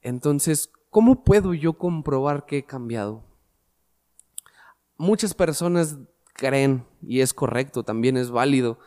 Entonces, 0.00 0.70
¿cómo 0.90 1.24
puedo 1.24 1.52
yo 1.52 1.72
comprobar 1.72 2.46
que 2.46 2.58
he 2.58 2.64
cambiado? 2.64 3.24
Muchas 4.96 5.34
personas 5.34 5.98
creen, 6.34 6.86
y 7.02 7.20
es 7.20 7.34
correcto, 7.34 7.82
también 7.82 8.16
es 8.16 8.30
válido, 8.30 8.78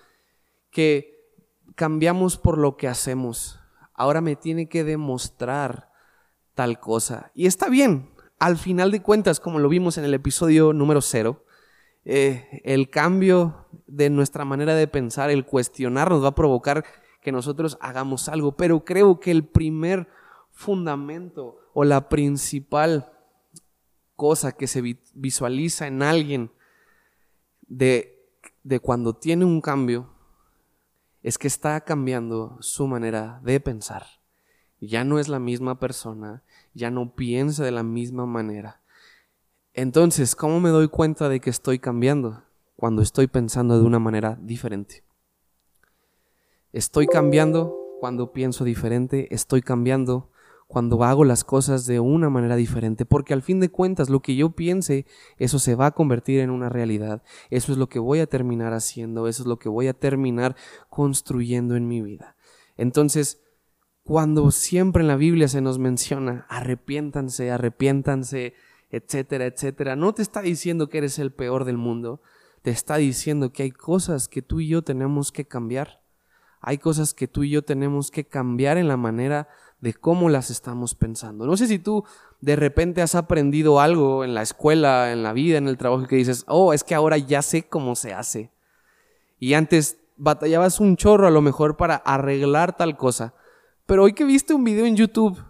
que 0.72 1.36
cambiamos 1.76 2.38
por 2.38 2.58
lo 2.58 2.78
que 2.78 2.88
hacemos 2.88 3.60
ahora 3.94 4.22
me 4.22 4.36
tiene 4.36 4.68
que 4.68 4.84
demostrar 4.84 5.90
tal 6.56 6.80
cosa. 6.80 7.32
Y 7.34 7.46
está 7.46 7.70
bien, 7.70 8.10
al 8.40 8.58
final 8.58 8.92
de 8.92 9.02
cuentas, 9.02 9.40
como 9.40 9.60
lo 9.60 9.70
vimos 9.70 9.98
en 9.98 10.06
el 10.06 10.14
episodio 10.14 10.74
número 10.74 11.02
cero, 11.02 11.46
eh, 12.06 12.62
el 12.64 12.90
cambio 12.90 13.68
de 13.88 14.10
nuestra 14.10 14.46
manera 14.46 14.76
de 14.76 14.88
pensar, 14.88 15.30
el 15.30 15.46
cuestionar 15.46 16.10
nos 16.10 16.24
va 16.24 16.30
a 16.30 16.36
provocar 16.36 16.84
que 17.22 17.32
nosotros 17.32 17.78
hagamos 17.80 18.28
algo, 18.28 18.58
pero 18.58 18.84
creo 18.84 19.20
que 19.20 19.32
el 19.32 19.46
primer 19.46 20.08
fundamento 20.52 21.58
o 21.74 21.84
la 21.84 22.10
principal 22.10 23.12
cosa 24.16 24.52
que 24.52 24.68
se 24.68 24.82
visualiza 25.14 25.88
en 25.88 26.04
alguien 26.04 26.52
de, 27.62 28.30
de 28.64 28.80
cuando 28.80 29.16
tiene 29.16 29.46
un 29.46 29.62
cambio 29.62 30.13
es 31.24 31.38
que 31.38 31.48
está 31.48 31.80
cambiando 31.82 32.58
su 32.60 32.86
manera 32.86 33.40
de 33.44 33.60
pensar. 33.62 34.06
Ya 34.82 35.06
no 35.06 35.20
es 35.20 35.30
la 35.30 35.40
misma 35.40 35.80
persona, 35.80 36.44
ya 36.74 36.92
no 36.92 37.16
piensa 37.16 37.64
de 37.64 37.72
la 37.72 37.84
misma 37.84 38.26
manera. 38.26 38.82
Entonces, 39.74 40.36
¿cómo 40.36 40.60
me 40.60 40.70
doy 40.70 40.90
cuenta 40.90 41.30
de 41.30 41.40
que 41.40 41.50
estoy 41.50 41.80
cambiando? 41.80 42.44
Cuando 42.76 43.02
estoy 43.02 43.28
pensando 43.28 43.80
de 43.80 43.86
una 43.86 44.00
manera 44.00 44.38
diferente. 44.42 45.04
Estoy 46.74 47.08
cambiando 47.08 47.74
cuando 48.02 48.34
pienso 48.34 48.66
diferente, 48.66 49.34
estoy 49.34 49.62
cambiando 49.62 50.30
cuando 50.74 51.04
hago 51.04 51.24
las 51.24 51.44
cosas 51.44 51.86
de 51.86 52.00
una 52.00 52.32
manera 52.32 52.56
diferente, 52.56 53.06
porque 53.06 53.36
al 53.36 53.44
fin 53.44 53.60
de 53.60 53.70
cuentas 53.70 54.10
lo 54.10 54.24
que 54.24 54.36
yo 54.36 54.56
piense, 54.56 55.06
eso 55.38 55.60
se 55.60 55.76
va 55.76 55.86
a 55.86 55.92
convertir 55.92 56.40
en 56.40 56.50
una 56.50 56.68
realidad, 56.68 57.22
eso 57.52 57.72
es 57.72 57.78
lo 57.78 57.90
que 57.90 58.00
voy 58.00 58.22
a 58.22 58.26
terminar 58.26 58.74
haciendo, 58.74 59.28
eso 59.28 59.44
es 59.44 59.48
lo 59.48 59.60
que 59.60 59.70
voy 59.70 59.88
a 59.88 59.94
terminar 59.94 60.56
construyendo 60.90 61.76
en 61.76 61.88
mi 61.88 62.02
vida. 62.02 62.36
Entonces, 62.76 63.44
cuando 64.02 64.50
siempre 64.50 65.04
en 65.04 65.10
la 65.10 65.16
Biblia 65.16 65.48
se 65.48 65.62
nos 65.62 65.78
menciona, 65.78 66.48
arrepiéntanse, 66.50 67.52
arrepiéntanse, 67.52 68.56
etcétera, 68.90 69.46
etcétera, 69.46 69.96
no 69.96 70.16
te 70.16 70.24
está 70.24 70.42
diciendo 70.42 70.90
que 70.90 70.98
eres 70.98 71.20
el 71.20 71.32
peor 71.32 71.66
del 71.66 71.78
mundo, 71.78 72.20
te 72.64 72.72
está 72.72 72.96
diciendo 72.96 73.54
que 73.54 73.62
hay 73.62 73.72
cosas 73.72 74.28
que 74.28 74.42
tú 74.42 74.60
y 74.60 74.70
yo 74.70 74.82
tenemos 74.82 75.32
que 75.32 75.46
cambiar. 75.46 76.02
Hay 76.62 76.80
cosas 76.80 77.14
que 77.14 77.28
tú 77.28 77.44
y 77.44 77.52
yo 77.52 77.62
tenemos 77.62 78.10
que 78.10 78.26
cambiar 78.26 78.80
en 78.80 78.88
la 78.88 78.98
manera 78.98 79.50
de 79.84 79.94
cómo 79.94 80.30
las 80.30 80.50
estamos 80.50 80.96
pensando. 80.96 81.46
No 81.46 81.58
sé 81.58 81.68
si 81.68 81.78
tú 81.78 82.06
de 82.40 82.56
repente 82.56 83.02
has 83.02 83.16
aprendido 83.16 83.82
algo 83.82 84.24
en 84.24 84.34
la 84.34 84.42
escuela, 84.42 85.12
en 85.12 85.24
la 85.24 85.34
vida, 85.34 85.58
en 85.58 85.68
el 85.68 85.78
trabajo 85.78 86.08
que 86.08 86.16
dices, 86.16 86.46
oh, 86.48 86.72
es 86.72 86.86
que 86.86 86.96
ahora 86.96 87.18
ya 87.18 87.42
sé 87.42 87.64
cómo 87.64 87.98
se 87.98 88.14
hace. 88.14 88.50
Y 89.40 89.56
antes 89.56 89.98
batallabas 90.16 90.80
un 90.80 90.96
chorro 90.96 91.28
a 91.28 91.32
lo 91.32 91.42
mejor 91.42 91.76
para 91.76 91.96
arreglar 91.96 92.78
tal 92.78 92.96
cosa. 92.96 93.34
Pero 93.86 94.04
hoy 94.04 94.14
que 94.14 94.24
viste 94.24 94.54
un 94.54 94.64
video 94.64 94.86
en 94.86 94.96
YouTube, 94.96 95.44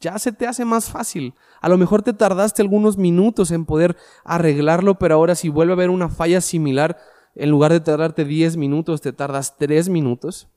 ya 0.00 0.18
se 0.18 0.32
te 0.32 0.48
hace 0.48 0.64
más 0.64 0.90
fácil. 0.90 1.34
A 1.60 1.68
lo 1.68 1.78
mejor 1.78 2.02
te 2.02 2.12
tardaste 2.12 2.62
algunos 2.62 2.98
minutos 2.98 3.52
en 3.52 3.66
poder 3.66 3.96
arreglarlo, 4.24 4.98
pero 4.98 5.14
ahora 5.14 5.36
si 5.36 5.48
vuelve 5.48 5.74
a 5.74 5.76
haber 5.76 5.90
una 5.90 6.08
falla 6.08 6.40
similar, 6.40 6.98
en 7.36 7.50
lugar 7.50 7.70
de 7.70 7.78
tardarte 7.78 8.24
10 8.24 8.56
minutos, 8.56 9.00
te 9.00 9.12
tardas 9.12 9.56
3 9.58 9.90
minutos. 9.90 10.48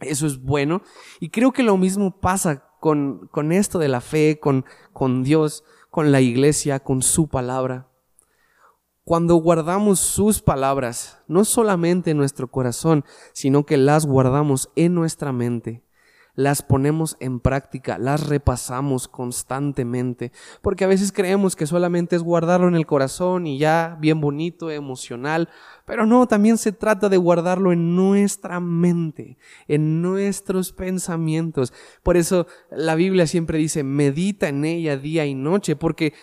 Eso 0.00 0.26
es 0.26 0.42
bueno. 0.42 0.82
Y 1.18 1.30
creo 1.30 1.52
que 1.52 1.62
lo 1.62 1.76
mismo 1.76 2.20
pasa 2.20 2.64
con, 2.80 3.28
con 3.30 3.52
esto 3.52 3.78
de 3.78 3.88
la 3.88 4.00
fe, 4.00 4.38
con, 4.40 4.64
con 4.92 5.22
Dios, 5.22 5.64
con 5.90 6.12
la 6.12 6.20
iglesia, 6.20 6.80
con 6.80 7.02
su 7.02 7.28
palabra. 7.28 7.88
Cuando 9.04 9.34
guardamos 9.36 9.98
sus 9.98 10.40
palabras, 10.40 11.22
no 11.26 11.44
solamente 11.44 12.12
en 12.12 12.16
nuestro 12.16 12.48
corazón, 12.50 13.04
sino 13.32 13.66
que 13.66 13.76
las 13.76 14.06
guardamos 14.06 14.70
en 14.76 14.94
nuestra 14.94 15.32
mente, 15.32 15.82
las 16.34 16.62
ponemos 16.62 17.16
en 17.20 17.40
práctica, 17.40 17.98
las 17.98 18.26
repasamos 18.26 19.08
constantemente, 19.08 20.32
porque 20.62 20.84
a 20.84 20.88
veces 20.88 21.12
creemos 21.12 21.56
que 21.56 21.66
solamente 21.66 22.16
es 22.16 22.22
guardarlo 22.22 22.68
en 22.68 22.74
el 22.74 22.86
corazón 22.86 23.46
y 23.46 23.58
ya 23.58 23.96
bien 24.00 24.20
bonito, 24.20 24.70
emocional, 24.70 25.48
pero 25.84 26.06
no, 26.06 26.26
también 26.26 26.58
se 26.58 26.72
trata 26.72 27.08
de 27.08 27.16
guardarlo 27.16 27.72
en 27.72 27.96
nuestra 27.96 28.60
mente, 28.60 29.38
en 29.68 30.02
nuestros 30.02 30.72
pensamientos. 30.72 31.72
Por 32.02 32.16
eso 32.16 32.46
la 32.70 32.94
Biblia 32.94 33.26
siempre 33.26 33.58
dice, 33.58 33.82
medita 33.82 34.48
en 34.48 34.64
ella 34.64 34.96
día 34.96 35.26
y 35.26 35.34
noche, 35.34 35.76
porque 35.76 36.14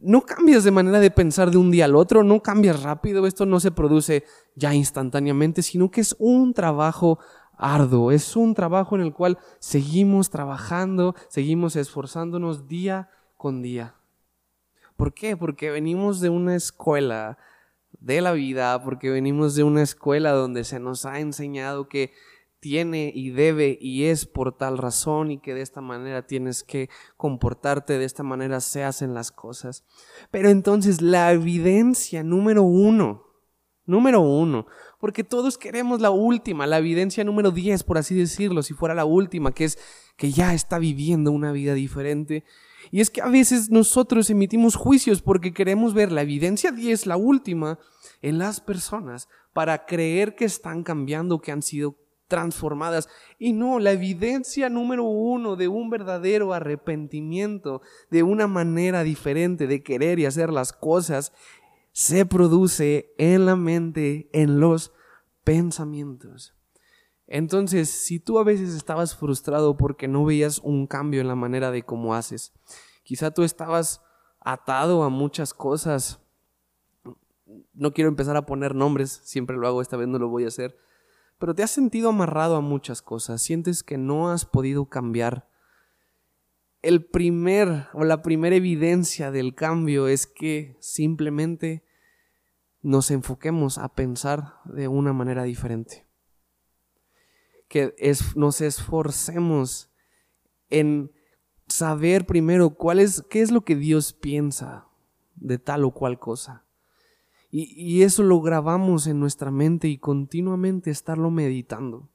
no 0.00 0.22
cambias 0.22 0.64
de 0.64 0.70
manera 0.70 0.98
de 0.98 1.10
pensar 1.10 1.50
de 1.50 1.58
un 1.58 1.70
día 1.70 1.84
al 1.84 1.94
otro, 1.94 2.24
no 2.24 2.42
cambias 2.42 2.82
rápido, 2.82 3.26
esto 3.26 3.46
no 3.46 3.60
se 3.60 3.70
produce 3.70 4.24
ya 4.54 4.74
instantáneamente, 4.74 5.62
sino 5.62 5.90
que 5.90 6.00
es 6.00 6.16
un 6.18 6.54
trabajo 6.54 7.18
arduo, 7.60 8.10
es 8.10 8.36
un 8.36 8.54
trabajo 8.54 8.96
en 8.96 9.02
el 9.02 9.12
cual 9.12 9.38
seguimos 9.58 10.30
trabajando, 10.30 11.14
seguimos 11.28 11.76
esforzándonos 11.76 12.66
día 12.66 13.10
con 13.36 13.62
día. 13.62 13.94
¿Por 14.96 15.14
qué? 15.14 15.36
Porque 15.36 15.70
venimos 15.70 16.20
de 16.20 16.28
una 16.28 16.56
escuela 16.56 17.38
de 18.00 18.20
la 18.20 18.32
vida, 18.32 18.82
porque 18.82 19.10
venimos 19.10 19.54
de 19.54 19.64
una 19.64 19.82
escuela 19.82 20.32
donde 20.32 20.64
se 20.64 20.80
nos 20.80 21.06
ha 21.06 21.20
enseñado 21.20 21.88
que 21.88 22.12
tiene 22.60 23.10
y 23.14 23.30
debe 23.30 23.78
y 23.80 24.04
es 24.04 24.26
por 24.26 24.56
tal 24.56 24.78
razón 24.78 25.30
y 25.30 25.38
que 25.38 25.54
de 25.54 25.62
esta 25.62 25.80
manera 25.80 26.26
tienes 26.26 26.62
que 26.62 26.90
comportarte, 27.16 27.98
de 27.98 28.04
esta 28.04 28.22
manera 28.22 28.60
se 28.60 28.84
hacen 28.84 29.14
las 29.14 29.32
cosas. 29.32 29.84
Pero 30.30 30.50
entonces 30.50 31.00
la 31.00 31.32
evidencia 31.32 32.22
número 32.22 32.62
uno, 32.62 33.24
número 33.86 34.20
uno, 34.20 34.66
porque 35.00 35.24
todos 35.24 35.58
queremos 35.58 36.00
la 36.00 36.10
última, 36.10 36.66
la 36.66 36.78
evidencia 36.78 37.24
número 37.24 37.50
diez, 37.50 37.82
por 37.82 37.98
así 37.98 38.14
decirlo, 38.14 38.62
si 38.62 38.74
fuera 38.74 38.94
la 38.94 39.06
última, 39.06 39.52
que 39.52 39.64
es 39.64 39.78
que 40.16 40.30
ya 40.30 40.52
está 40.52 40.78
viviendo 40.78 41.32
una 41.32 41.50
vida 41.52 41.74
diferente. 41.74 42.44
Y 42.90 43.00
es 43.00 43.10
que 43.10 43.22
a 43.22 43.28
veces 43.28 43.70
nosotros 43.70 44.28
emitimos 44.30 44.76
juicios 44.76 45.22
porque 45.22 45.54
queremos 45.54 45.94
ver 45.94 46.12
la 46.12 46.22
evidencia 46.22 46.70
diez, 46.70 47.06
la 47.06 47.16
última, 47.16 47.78
en 48.20 48.38
las 48.38 48.60
personas 48.60 49.28
para 49.52 49.86
creer 49.86 50.34
que 50.34 50.44
están 50.44 50.82
cambiando, 50.82 51.40
que 51.40 51.52
han 51.52 51.62
sido 51.62 51.96
transformadas. 52.30 53.08
Y 53.38 53.52
no, 53.52 53.78
la 53.78 53.92
evidencia 53.92 54.70
número 54.70 55.04
uno 55.04 55.56
de 55.56 55.68
un 55.68 55.90
verdadero 55.90 56.54
arrepentimiento, 56.54 57.82
de 58.10 58.22
una 58.22 58.46
manera 58.46 59.02
diferente 59.02 59.66
de 59.66 59.82
querer 59.82 60.18
y 60.18 60.26
hacer 60.26 60.50
las 60.50 60.72
cosas, 60.72 61.32
se 61.92 62.26
produce 62.26 63.14
en 63.18 63.46
la 63.46 63.56
mente, 63.56 64.28
en 64.32 64.60
los 64.60 64.92
pensamientos. 65.44 66.54
Entonces, 67.26 67.88
si 67.88 68.18
tú 68.18 68.38
a 68.38 68.44
veces 68.44 68.74
estabas 68.74 69.16
frustrado 69.16 69.76
porque 69.76 70.08
no 70.08 70.24
veías 70.24 70.58
un 70.58 70.86
cambio 70.86 71.20
en 71.20 71.28
la 71.28 71.36
manera 71.36 71.70
de 71.70 71.82
cómo 71.82 72.14
haces, 72.14 72.52
quizá 73.02 73.30
tú 73.30 73.42
estabas 73.42 74.02
atado 74.40 75.02
a 75.02 75.08
muchas 75.08 75.54
cosas. 75.54 76.20
No 77.74 77.92
quiero 77.92 78.08
empezar 78.08 78.36
a 78.36 78.46
poner 78.46 78.74
nombres, 78.74 79.20
siempre 79.24 79.56
lo 79.56 79.66
hago, 79.66 79.82
esta 79.82 79.96
vez 79.96 80.08
no 80.08 80.18
lo 80.18 80.28
voy 80.28 80.44
a 80.44 80.48
hacer 80.48 80.76
pero 81.40 81.54
te 81.54 81.62
has 81.62 81.70
sentido 81.70 82.10
amarrado 82.10 82.54
a 82.54 82.60
muchas 82.60 83.00
cosas, 83.00 83.40
sientes 83.40 83.82
que 83.82 83.96
no 83.96 84.30
has 84.30 84.44
podido 84.44 84.90
cambiar. 84.90 85.48
El 86.82 87.04
primer 87.04 87.88
o 87.92 88.04
la 88.04 88.22
primera 88.22 88.56
evidencia 88.56 89.30
del 89.30 89.54
cambio 89.54 90.08
es 90.08 90.26
que 90.26 90.76
simplemente 90.80 91.84
nos 92.82 93.10
enfoquemos 93.10 93.78
a 93.78 93.90
pensar 93.90 94.54
de 94.64 94.88
una 94.88 95.12
manera 95.12 95.42
diferente. 95.44 96.06
Que 97.68 97.94
nos 98.34 98.60
esforcemos 98.60 99.90
en 100.70 101.12
saber 101.66 102.26
primero 102.26 102.70
cuál 102.70 103.00
es, 103.00 103.24
qué 103.28 103.42
es 103.42 103.50
lo 103.50 103.64
que 103.64 103.76
Dios 103.76 104.12
piensa 104.12 104.86
de 105.36 105.58
tal 105.58 105.84
o 105.84 105.92
cual 105.92 106.18
cosa. 106.18 106.64
Y, 107.52 108.02
eso 108.02 108.22
lo 108.22 108.40
grabamos 108.40 109.08
en 109.08 109.18
nuestra 109.18 109.50
mente 109.50 109.88
y 109.88 109.98
continuamente 109.98 110.90
estarlo 110.90 111.32
meditando. 111.32 112.08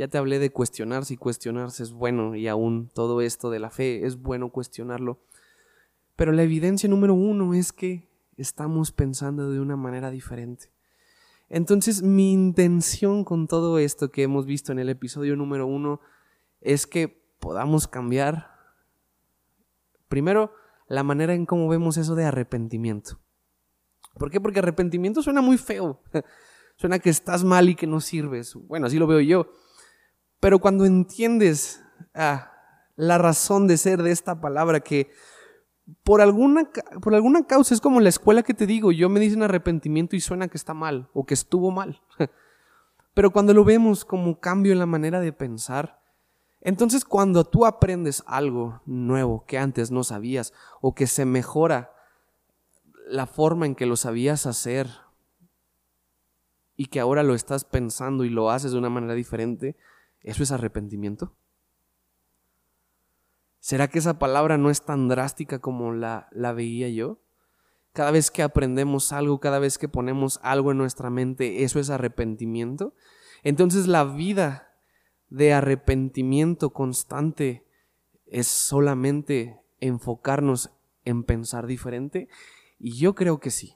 Ya 0.00 0.08
te 0.08 0.16
hablé 0.16 0.38
de 0.38 0.48
cuestionarse 0.48 1.12
y 1.12 1.16
cuestionarse 1.18 1.82
es 1.82 1.92
bueno 1.92 2.34
y 2.34 2.48
aún 2.48 2.88
todo 2.94 3.20
esto 3.20 3.50
de 3.50 3.58
la 3.58 3.68
fe 3.68 4.06
es 4.06 4.16
bueno 4.16 4.48
cuestionarlo. 4.48 5.18
Pero 6.16 6.32
la 6.32 6.42
evidencia 6.42 6.88
número 6.88 7.12
uno 7.12 7.52
es 7.52 7.70
que 7.70 8.08
estamos 8.38 8.92
pensando 8.92 9.50
de 9.50 9.60
una 9.60 9.76
manera 9.76 10.10
diferente. 10.10 10.72
Entonces 11.50 12.02
mi 12.02 12.32
intención 12.32 13.24
con 13.24 13.46
todo 13.46 13.78
esto 13.78 14.10
que 14.10 14.22
hemos 14.22 14.46
visto 14.46 14.72
en 14.72 14.78
el 14.78 14.88
episodio 14.88 15.36
número 15.36 15.66
uno 15.66 16.00
es 16.62 16.86
que 16.86 17.22
podamos 17.38 17.86
cambiar 17.86 18.52
primero 20.08 20.54
la 20.88 21.02
manera 21.02 21.34
en 21.34 21.44
cómo 21.44 21.68
vemos 21.68 21.98
eso 21.98 22.14
de 22.14 22.24
arrepentimiento. 22.24 23.20
¿Por 24.14 24.30
qué? 24.30 24.40
Porque 24.40 24.60
arrepentimiento 24.60 25.22
suena 25.22 25.42
muy 25.42 25.58
feo. 25.58 26.00
suena 26.76 26.98
que 27.00 27.10
estás 27.10 27.44
mal 27.44 27.68
y 27.68 27.74
que 27.74 27.86
no 27.86 28.00
sirves. 28.00 28.54
Bueno, 28.54 28.86
así 28.86 28.98
lo 28.98 29.06
veo 29.06 29.20
yo. 29.20 29.46
Pero 30.40 30.58
cuando 30.58 30.86
entiendes 30.86 31.84
ah, 32.14 32.52
la 32.96 33.18
razón 33.18 33.66
de 33.66 33.76
ser 33.76 34.02
de 34.02 34.10
esta 34.10 34.40
palabra, 34.40 34.80
que 34.80 35.10
por 36.02 36.20
alguna, 36.20 36.70
por 37.02 37.14
alguna 37.14 37.46
causa 37.46 37.74
es 37.74 37.80
como 37.80 38.00
la 38.00 38.08
escuela 38.08 38.42
que 38.42 38.54
te 38.54 38.66
digo, 38.66 38.92
yo 38.92 39.08
me 39.08 39.20
dicen 39.20 39.42
arrepentimiento 39.42 40.16
y 40.16 40.20
suena 40.20 40.48
que 40.48 40.56
está 40.56 40.74
mal 40.74 41.08
o 41.12 41.24
que 41.24 41.34
estuvo 41.34 41.70
mal. 41.70 42.02
Pero 43.14 43.30
cuando 43.32 43.52
lo 43.52 43.64
vemos 43.64 44.04
como 44.04 44.40
cambio 44.40 44.72
en 44.72 44.78
la 44.78 44.86
manera 44.86 45.20
de 45.20 45.32
pensar, 45.32 46.00
entonces 46.60 47.04
cuando 47.04 47.44
tú 47.44 47.66
aprendes 47.66 48.22
algo 48.26 48.82
nuevo 48.86 49.44
que 49.46 49.58
antes 49.58 49.90
no 49.90 50.04
sabías 50.04 50.52
o 50.80 50.94
que 50.94 51.06
se 51.06 51.24
mejora 51.24 51.92
la 53.06 53.26
forma 53.26 53.66
en 53.66 53.74
que 53.74 53.86
lo 53.86 53.96
sabías 53.96 54.46
hacer 54.46 54.88
y 56.76 56.86
que 56.86 57.00
ahora 57.00 57.22
lo 57.22 57.34
estás 57.34 57.64
pensando 57.64 58.24
y 58.24 58.30
lo 58.30 58.50
haces 58.50 58.72
de 58.72 58.78
una 58.78 58.90
manera 58.90 59.14
diferente, 59.14 59.76
¿eso 60.22 60.42
es 60.42 60.52
arrepentimiento? 60.52 61.34
¿Será 63.58 63.88
que 63.88 63.98
esa 63.98 64.18
palabra 64.18 64.56
no 64.56 64.70
es 64.70 64.84
tan 64.84 65.08
drástica 65.08 65.58
como 65.58 65.92
la, 65.92 66.28
la 66.32 66.52
veía 66.52 66.88
yo? 66.88 67.20
Cada 67.92 68.10
vez 68.10 68.30
que 68.30 68.42
aprendemos 68.42 69.12
algo, 69.12 69.40
cada 69.40 69.58
vez 69.58 69.76
que 69.76 69.88
ponemos 69.88 70.40
algo 70.42 70.70
en 70.70 70.78
nuestra 70.78 71.10
mente, 71.10 71.62
¿eso 71.62 71.78
es 71.78 71.90
arrepentimiento? 71.90 72.94
Entonces 73.42 73.86
la 73.86 74.04
vida 74.04 74.74
de 75.28 75.52
arrepentimiento 75.52 76.70
constante 76.70 77.66
es 78.26 78.46
solamente 78.46 79.60
enfocarnos 79.80 80.70
en 81.04 81.24
pensar 81.24 81.66
diferente 81.66 82.28
y 82.78 82.98
yo 82.98 83.14
creo 83.14 83.40
que 83.40 83.50
sí. 83.50 83.74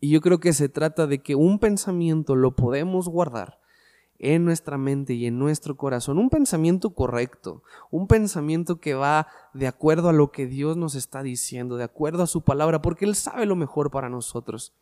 Y 0.00 0.10
yo 0.10 0.20
creo 0.20 0.40
que 0.40 0.52
se 0.52 0.68
trata 0.68 1.06
de 1.06 1.22
que 1.22 1.34
un 1.34 1.58
pensamiento 1.58 2.36
lo 2.36 2.56
podemos 2.56 3.08
guardar 3.08 3.61
en 4.22 4.44
nuestra 4.44 4.78
mente 4.78 5.12
y 5.12 5.26
en 5.26 5.38
nuestro 5.38 5.76
corazón, 5.76 6.18
un 6.18 6.30
pensamiento 6.30 6.94
correcto, 6.94 7.62
un 7.90 8.06
pensamiento 8.06 8.80
que 8.80 8.94
va 8.94 9.26
de 9.52 9.66
acuerdo 9.66 10.08
a 10.08 10.12
lo 10.14 10.30
que 10.30 10.46
Dios 10.46 10.76
nos 10.76 10.94
está 10.94 11.22
diciendo, 11.22 11.76
de 11.76 11.84
acuerdo 11.84 12.22
a 12.22 12.26
su 12.26 12.42
palabra, 12.42 12.80
porque 12.80 13.04
Él 13.04 13.14
sabe 13.14 13.44
lo 13.44 13.56
mejor 13.56 13.90
para 13.90 14.08
nosotros. 14.08 14.72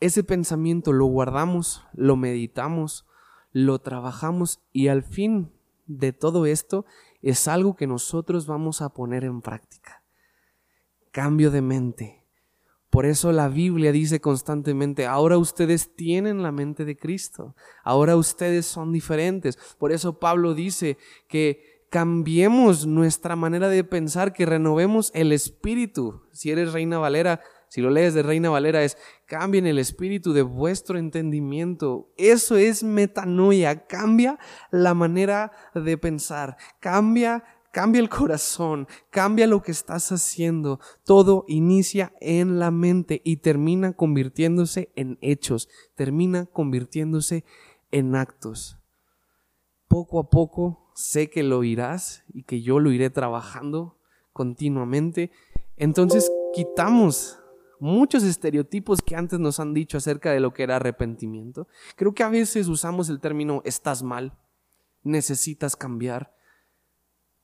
Ese 0.00 0.22
pensamiento 0.22 0.92
lo 0.92 1.06
guardamos, 1.06 1.86
lo 1.94 2.16
meditamos, 2.16 3.06
lo 3.52 3.78
trabajamos 3.78 4.60
y 4.72 4.88
al 4.88 5.02
fin 5.02 5.50
de 5.86 6.12
todo 6.12 6.44
esto 6.44 6.84
es 7.22 7.48
algo 7.48 7.76
que 7.76 7.86
nosotros 7.86 8.46
vamos 8.46 8.82
a 8.82 8.90
poner 8.90 9.24
en 9.24 9.40
práctica 9.40 10.02
cambio 11.10 11.50
de 11.50 11.62
mente. 11.62 12.17
Por 12.90 13.04
eso 13.04 13.32
la 13.32 13.48
Biblia 13.48 13.92
dice 13.92 14.20
constantemente, 14.20 15.06
ahora 15.06 15.36
ustedes 15.36 15.94
tienen 15.94 16.42
la 16.42 16.52
mente 16.52 16.84
de 16.84 16.96
Cristo, 16.96 17.54
ahora 17.84 18.16
ustedes 18.16 18.64
son 18.66 18.92
diferentes. 18.92 19.58
Por 19.78 19.92
eso 19.92 20.18
Pablo 20.18 20.54
dice 20.54 20.96
que 21.28 21.84
cambiemos 21.90 22.86
nuestra 22.86 23.36
manera 23.36 23.68
de 23.68 23.84
pensar, 23.84 24.32
que 24.32 24.46
renovemos 24.46 25.10
el 25.14 25.32
espíritu. 25.32 26.22
Si 26.32 26.50
eres 26.50 26.72
Reina 26.72 26.98
Valera, 26.98 27.40
si 27.68 27.82
lo 27.82 27.90
lees 27.90 28.14
de 28.14 28.22
Reina 28.22 28.48
Valera 28.50 28.82
es, 28.82 28.96
cambien 29.26 29.66
el 29.66 29.78
espíritu 29.78 30.32
de 30.32 30.42
vuestro 30.42 30.98
entendimiento. 30.98 32.10
Eso 32.16 32.56
es 32.56 32.82
metanoia, 32.82 33.86
cambia 33.86 34.38
la 34.70 34.94
manera 34.94 35.52
de 35.74 35.98
pensar, 35.98 36.56
cambia 36.80 37.44
cambia 37.72 38.00
el 38.00 38.08
corazón, 38.08 38.86
cambia 39.10 39.46
lo 39.46 39.62
que 39.62 39.72
estás 39.72 40.10
haciendo. 40.12 40.80
Todo 41.04 41.44
inicia 41.48 42.12
en 42.20 42.58
la 42.58 42.70
mente 42.70 43.20
y 43.24 43.38
termina 43.38 43.92
convirtiéndose 43.92 44.92
en 44.96 45.18
hechos, 45.20 45.68
termina 45.94 46.46
convirtiéndose 46.46 47.44
en 47.90 48.14
actos. 48.14 48.78
Poco 49.88 50.20
a 50.20 50.28
poco 50.28 50.90
sé 50.94 51.30
que 51.30 51.42
lo 51.42 51.64
irás 51.64 52.24
y 52.32 52.42
que 52.42 52.60
yo 52.60 52.80
lo 52.80 52.92
iré 52.92 53.10
trabajando 53.10 53.98
continuamente. 54.32 55.30
Entonces 55.76 56.30
quitamos 56.52 57.38
muchos 57.80 58.22
estereotipos 58.22 59.00
que 59.02 59.16
antes 59.16 59.38
nos 59.38 59.60
han 59.60 59.74
dicho 59.74 59.96
acerca 59.96 60.32
de 60.32 60.40
lo 60.40 60.52
que 60.52 60.64
era 60.64 60.76
arrepentimiento. 60.76 61.68
Creo 61.96 62.14
que 62.14 62.22
a 62.22 62.28
veces 62.28 62.68
usamos 62.68 63.08
el 63.08 63.20
término 63.20 63.62
estás 63.64 64.02
mal, 64.02 64.36
necesitas 65.02 65.76
cambiar. 65.76 66.34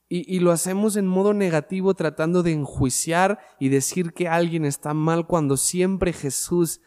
Y, 0.08 0.38
lo 0.40 0.52
hacemos 0.52 0.96
en 0.96 1.06
modo 1.06 1.32
negativo 1.34 1.94
tratando 1.94 2.42
de 2.42 2.52
enjuiciar 2.52 3.40
y 3.58 3.68
decir 3.70 4.12
que 4.12 4.28
alguien 4.28 4.64
está 4.64 4.94
mal 4.94 5.26
cuando 5.26 5.56
siempre 5.56 6.12
Jesús 6.12 6.80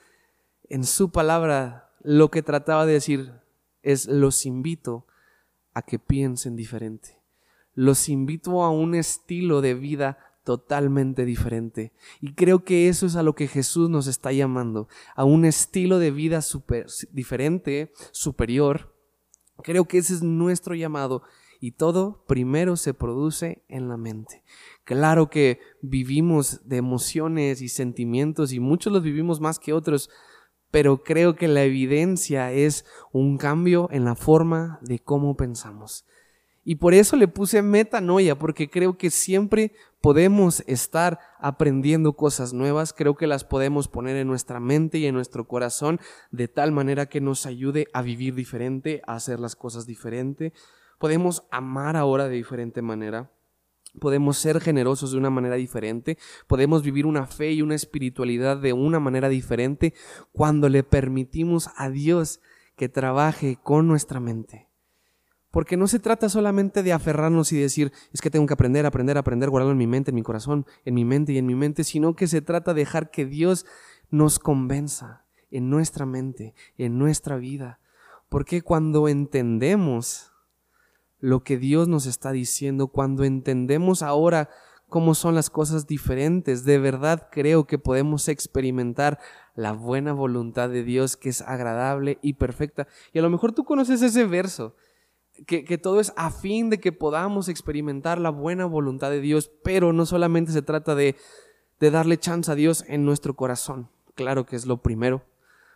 en 0.69 0.85
su 0.85 1.11
palabra 1.11 1.89
lo 2.01 2.29
que 2.29 2.43
trataba 2.43 2.85
de 2.85 2.93
decir 2.93 3.33
es 3.81 4.05
los 4.07 4.45
invito 4.45 5.07
a 5.73 5.81
que 5.81 5.99
piensen 5.99 6.55
diferente. 6.55 7.19
Los 7.73 8.07
invito 8.07 8.63
a 8.63 8.69
un 8.69 8.95
estilo 8.95 9.61
de 9.61 9.73
vida 9.73 10.19
totalmente 10.43 11.25
diferente. 11.25 11.91
Y 12.21 12.33
creo 12.33 12.63
que 12.63 12.87
eso 12.87 13.05
es 13.05 13.17
a 13.17 13.23
lo 13.23 13.35
que 13.35 13.49
Jesús 13.49 13.89
nos 13.89 14.07
está 14.07 14.31
llamando, 14.31 14.87
a 15.15 15.25
un 15.25 15.43
estilo 15.43 15.99
de 15.99 16.11
vida 16.11 16.41
super, 16.41 16.87
diferente, 17.11 17.91
superior. 18.11 18.95
Creo 19.61 19.85
que 19.85 19.97
ese 19.97 20.13
es 20.13 20.23
nuestro 20.23 20.73
llamado 20.73 21.23
y 21.59 21.71
todo 21.71 22.23
primero 22.27 22.75
se 22.75 22.93
produce 22.93 23.63
en 23.67 23.89
la 23.89 23.97
mente. 23.97 24.43
Claro 24.83 25.29
que 25.29 25.59
vivimos 25.81 26.67
de 26.67 26.77
emociones 26.77 27.61
y 27.61 27.69
sentimientos 27.69 28.53
y 28.53 28.59
muchos 28.59 28.93
los 28.93 29.03
vivimos 29.03 29.39
más 29.41 29.59
que 29.59 29.73
otros, 29.73 30.09
pero 30.71 31.03
creo 31.03 31.35
que 31.35 31.47
la 31.47 31.63
evidencia 31.63 32.51
es 32.51 32.85
un 33.11 33.37
cambio 33.37 33.89
en 33.91 34.05
la 34.05 34.15
forma 34.15 34.79
de 34.81 34.99
cómo 34.99 35.35
pensamos. 35.35 36.05
Y 36.69 36.75
por 36.75 36.93
eso 36.93 37.15
le 37.15 37.29
puse 37.29 37.61
metanoia, 37.61 38.37
porque 38.37 38.69
creo 38.69 38.97
que 38.97 39.09
siempre 39.09 39.71
podemos 40.01 40.65
estar 40.67 41.17
aprendiendo 41.39 42.17
cosas 42.17 42.51
nuevas, 42.51 42.91
creo 42.91 43.15
que 43.15 43.25
las 43.25 43.45
podemos 43.45 43.87
poner 43.87 44.17
en 44.17 44.27
nuestra 44.27 44.59
mente 44.59 44.97
y 44.97 45.05
en 45.05 45.15
nuestro 45.15 45.47
corazón 45.47 46.01
de 46.29 46.49
tal 46.49 46.73
manera 46.73 47.05
que 47.05 47.21
nos 47.21 47.45
ayude 47.45 47.87
a 47.93 48.01
vivir 48.01 48.35
diferente, 48.35 49.01
a 49.07 49.13
hacer 49.13 49.39
las 49.39 49.55
cosas 49.55 49.85
diferente. 49.85 50.51
Podemos 50.97 51.43
amar 51.51 51.95
ahora 51.95 52.27
de 52.27 52.35
diferente 52.35 52.81
manera. 52.81 53.31
Podemos 53.99 54.37
ser 54.37 54.59
generosos 54.59 55.11
de 55.11 55.17
una 55.17 55.29
manera 55.29 55.55
diferente, 55.55 56.17
podemos 56.45 56.83
vivir 56.83 57.07
una 57.07 57.25
fe 57.25 57.53
y 57.53 57.61
una 57.63 57.73
espiritualidad 57.73 58.57
de 58.57 58.73
una 58.73 58.99
manera 58.99 59.27
diferente 59.27 59.93
cuando 60.31 60.69
le 60.69 60.83
permitimos 60.83 61.69
a 61.75 61.89
Dios 61.89 62.39
que 62.75 62.89
trabaje 62.89 63.57
con 63.63 63.87
nuestra 63.87 64.19
mente. 64.19 64.67
Porque 65.49 65.77
no 65.77 65.87
se 65.87 65.99
trata 65.99 66.29
solamente 66.29 66.83
de 66.83 66.93
aferrarnos 66.93 67.51
y 67.51 67.59
decir, 67.59 67.91
es 68.13 68.21
que 68.21 68.29
tengo 68.29 68.45
que 68.45 68.53
aprender, 68.53 68.85
aprender, 68.85 69.17
aprender, 69.17 69.49
guardarlo 69.49 69.71
en 69.71 69.77
mi 69.79 69.87
mente, 69.87 70.11
en 70.11 70.15
mi 70.15 70.21
corazón, 70.21 70.67
en 70.85 70.93
mi 70.93 71.03
mente 71.03 71.31
y 71.31 71.39
en 71.39 71.47
mi 71.47 71.55
mente, 71.55 71.83
sino 71.83 72.15
que 72.15 72.27
se 72.27 72.41
trata 72.41 72.73
de 72.73 72.81
dejar 72.81 73.09
que 73.09 73.25
Dios 73.25 73.65
nos 74.11 74.37
convenza 74.37 75.25
en 75.49 75.69
nuestra 75.69 76.05
mente, 76.05 76.53
en 76.77 76.99
nuestra 76.99 77.37
vida. 77.37 77.79
Porque 78.29 78.61
cuando 78.61 79.07
entendemos 79.07 80.31
lo 81.19 81.43
que 81.43 81.57
Dios 81.57 81.87
nos 81.87 82.05
está 82.05 82.31
diciendo, 82.31 82.87
cuando 82.87 83.23
entendemos 83.23 84.03
ahora 84.03 84.49
cómo 84.89 85.15
son 85.15 85.35
las 85.35 85.49
cosas 85.49 85.87
diferentes, 85.87 86.63
de 86.63 86.79
verdad 86.79 87.29
creo 87.31 87.65
que 87.65 87.77
podemos 87.77 88.27
experimentar 88.27 89.19
la 89.55 89.73
buena 89.73 90.13
voluntad 90.13 90.69
de 90.69 90.83
Dios 90.83 91.17
que 91.17 91.29
es 91.29 91.41
agradable 91.41 92.19
y 92.21 92.33
perfecta. 92.33 92.87
Y 93.13 93.19
a 93.19 93.21
lo 93.21 93.29
mejor 93.29 93.51
tú 93.51 93.65
conoces 93.65 94.01
ese 94.01 94.25
verso, 94.25 94.75
que, 95.45 95.77
todo 95.77 95.99
es 95.99 96.13
a 96.15 96.31
fin 96.31 96.69
de 96.69 96.79
que 96.79 96.91
podamos 96.91 97.47
experimentar 97.47 98.19
la 98.19 98.29
buena 98.29 98.65
voluntad 98.65 99.11
de 99.11 99.21
Dios, 99.21 99.51
pero 99.63 99.93
no 99.93 100.05
solamente 100.05 100.51
se 100.51 100.63
trata 100.63 100.95
de, 100.95 101.15
de 101.79 101.91
darle 101.91 102.17
chance 102.17 102.51
a 102.51 102.55
Dios 102.55 102.83
en 102.87 103.05
nuestro 103.05 103.35
corazón, 103.35 103.89
claro 104.15 104.45
que 104.45 104.55
es 104.55 104.65
lo 104.65 104.81
primero, 104.81 105.23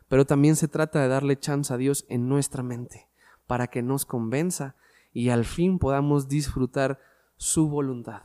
pero 0.08 0.26
también 0.26 0.56
se 0.56 0.68
trata 0.68 1.02
de 1.02 1.08
darle 1.10 1.38
chance 1.38 1.72
a 1.72 1.78
Dios 1.78 2.06
en 2.10 2.28
nuestra 2.28 2.64
mente, 2.64 3.08
para 3.46 3.68
que 3.68 3.84
nos 3.84 4.06
convenza 4.06 4.76
y 5.14 5.30
al 5.30 5.46
fin 5.46 5.80
podamos 5.80 6.28
disfrutar 6.28 7.00
su 7.38 7.70
voluntad, 7.70 8.24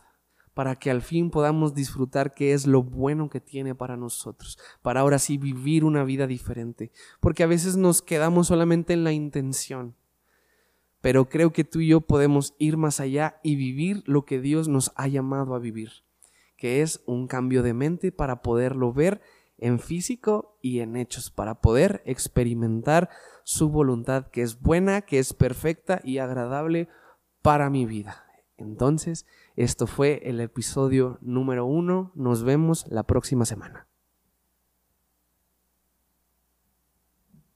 para 0.55 0.77
que 0.77 0.90
al 0.90 1.03
fin 1.03 1.31
podamos 1.31 1.75
disfrutar 1.75 2.35
qué 2.35 2.53
es 2.53 2.66
lo 2.66 2.83
bueno 2.83 3.29
que 3.29 3.40
tiene 3.40 3.75
para 3.75 3.96
nosotros, 3.96 4.59
para 4.83 5.01
ahora 5.01 5.18
sí 5.18 5.38
vivir 5.38 5.85
una 5.85 6.05
vida 6.05 6.27
diferente, 6.27 6.92
porque 7.20 7.42
a 7.42 7.46
veces 7.46 7.77
nos 7.77 8.03
quedamos 8.03 8.49
solamente 8.49 8.92
en 8.92 9.05
la 9.05 9.12
intención, 9.12 9.94
pero 11.01 11.29
creo 11.29 11.53
que 11.53 11.64
tú 11.64 11.81
y 11.81 11.88
yo 11.88 12.01
podemos 12.01 12.55
ir 12.59 12.77
más 12.77 13.01
allá 13.01 13.38
y 13.42 13.57
vivir 13.57 14.03
lo 14.07 14.25
que 14.25 14.40
Dios 14.40 14.68
nos 14.68 14.92
ha 14.96 15.09
llamado 15.09 15.55
a 15.55 15.59
vivir, 15.59 15.90
que 16.57 16.83
es 16.83 17.03
un 17.07 17.27
cambio 17.27 17.62
de 17.62 17.75
mente 17.75 18.12
para 18.12 18.42
poderlo 18.42 18.92
ver 18.92 19.20
en 19.59 19.79
físico 19.79 20.59
y 20.61 20.81
en 20.81 20.97
hechos, 20.97 21.31
para 21.31 21.61
poder 21.61 22.03
experimentar 22.05 23.09
su 23.45 23.69
voluntad 23.69 24.27
que 24.27 24.42
es 24.42 24.61
buena, 24.61 25.03
que 25.03 25.19
es 25.19 25.33
perfecta 25.33 26.01
y 26.05 26.19
agradable 26.19 26.88
para 27.42 27.71
mi 27.71 27.87
vida. 27.87 28.27
Entonces, 28.57 29.27
esto 29.55 29.87
fue 29.87 30.21
el 30.25 30.40
episodio 30.40 31.19
número 31.21 31.66
uno. 31.66 32.12
Nos 32.14 32.42
vemos 32.42 32.87
la 32.88 33.05
próxima 33.05 33.45
semana. 33.45 33.87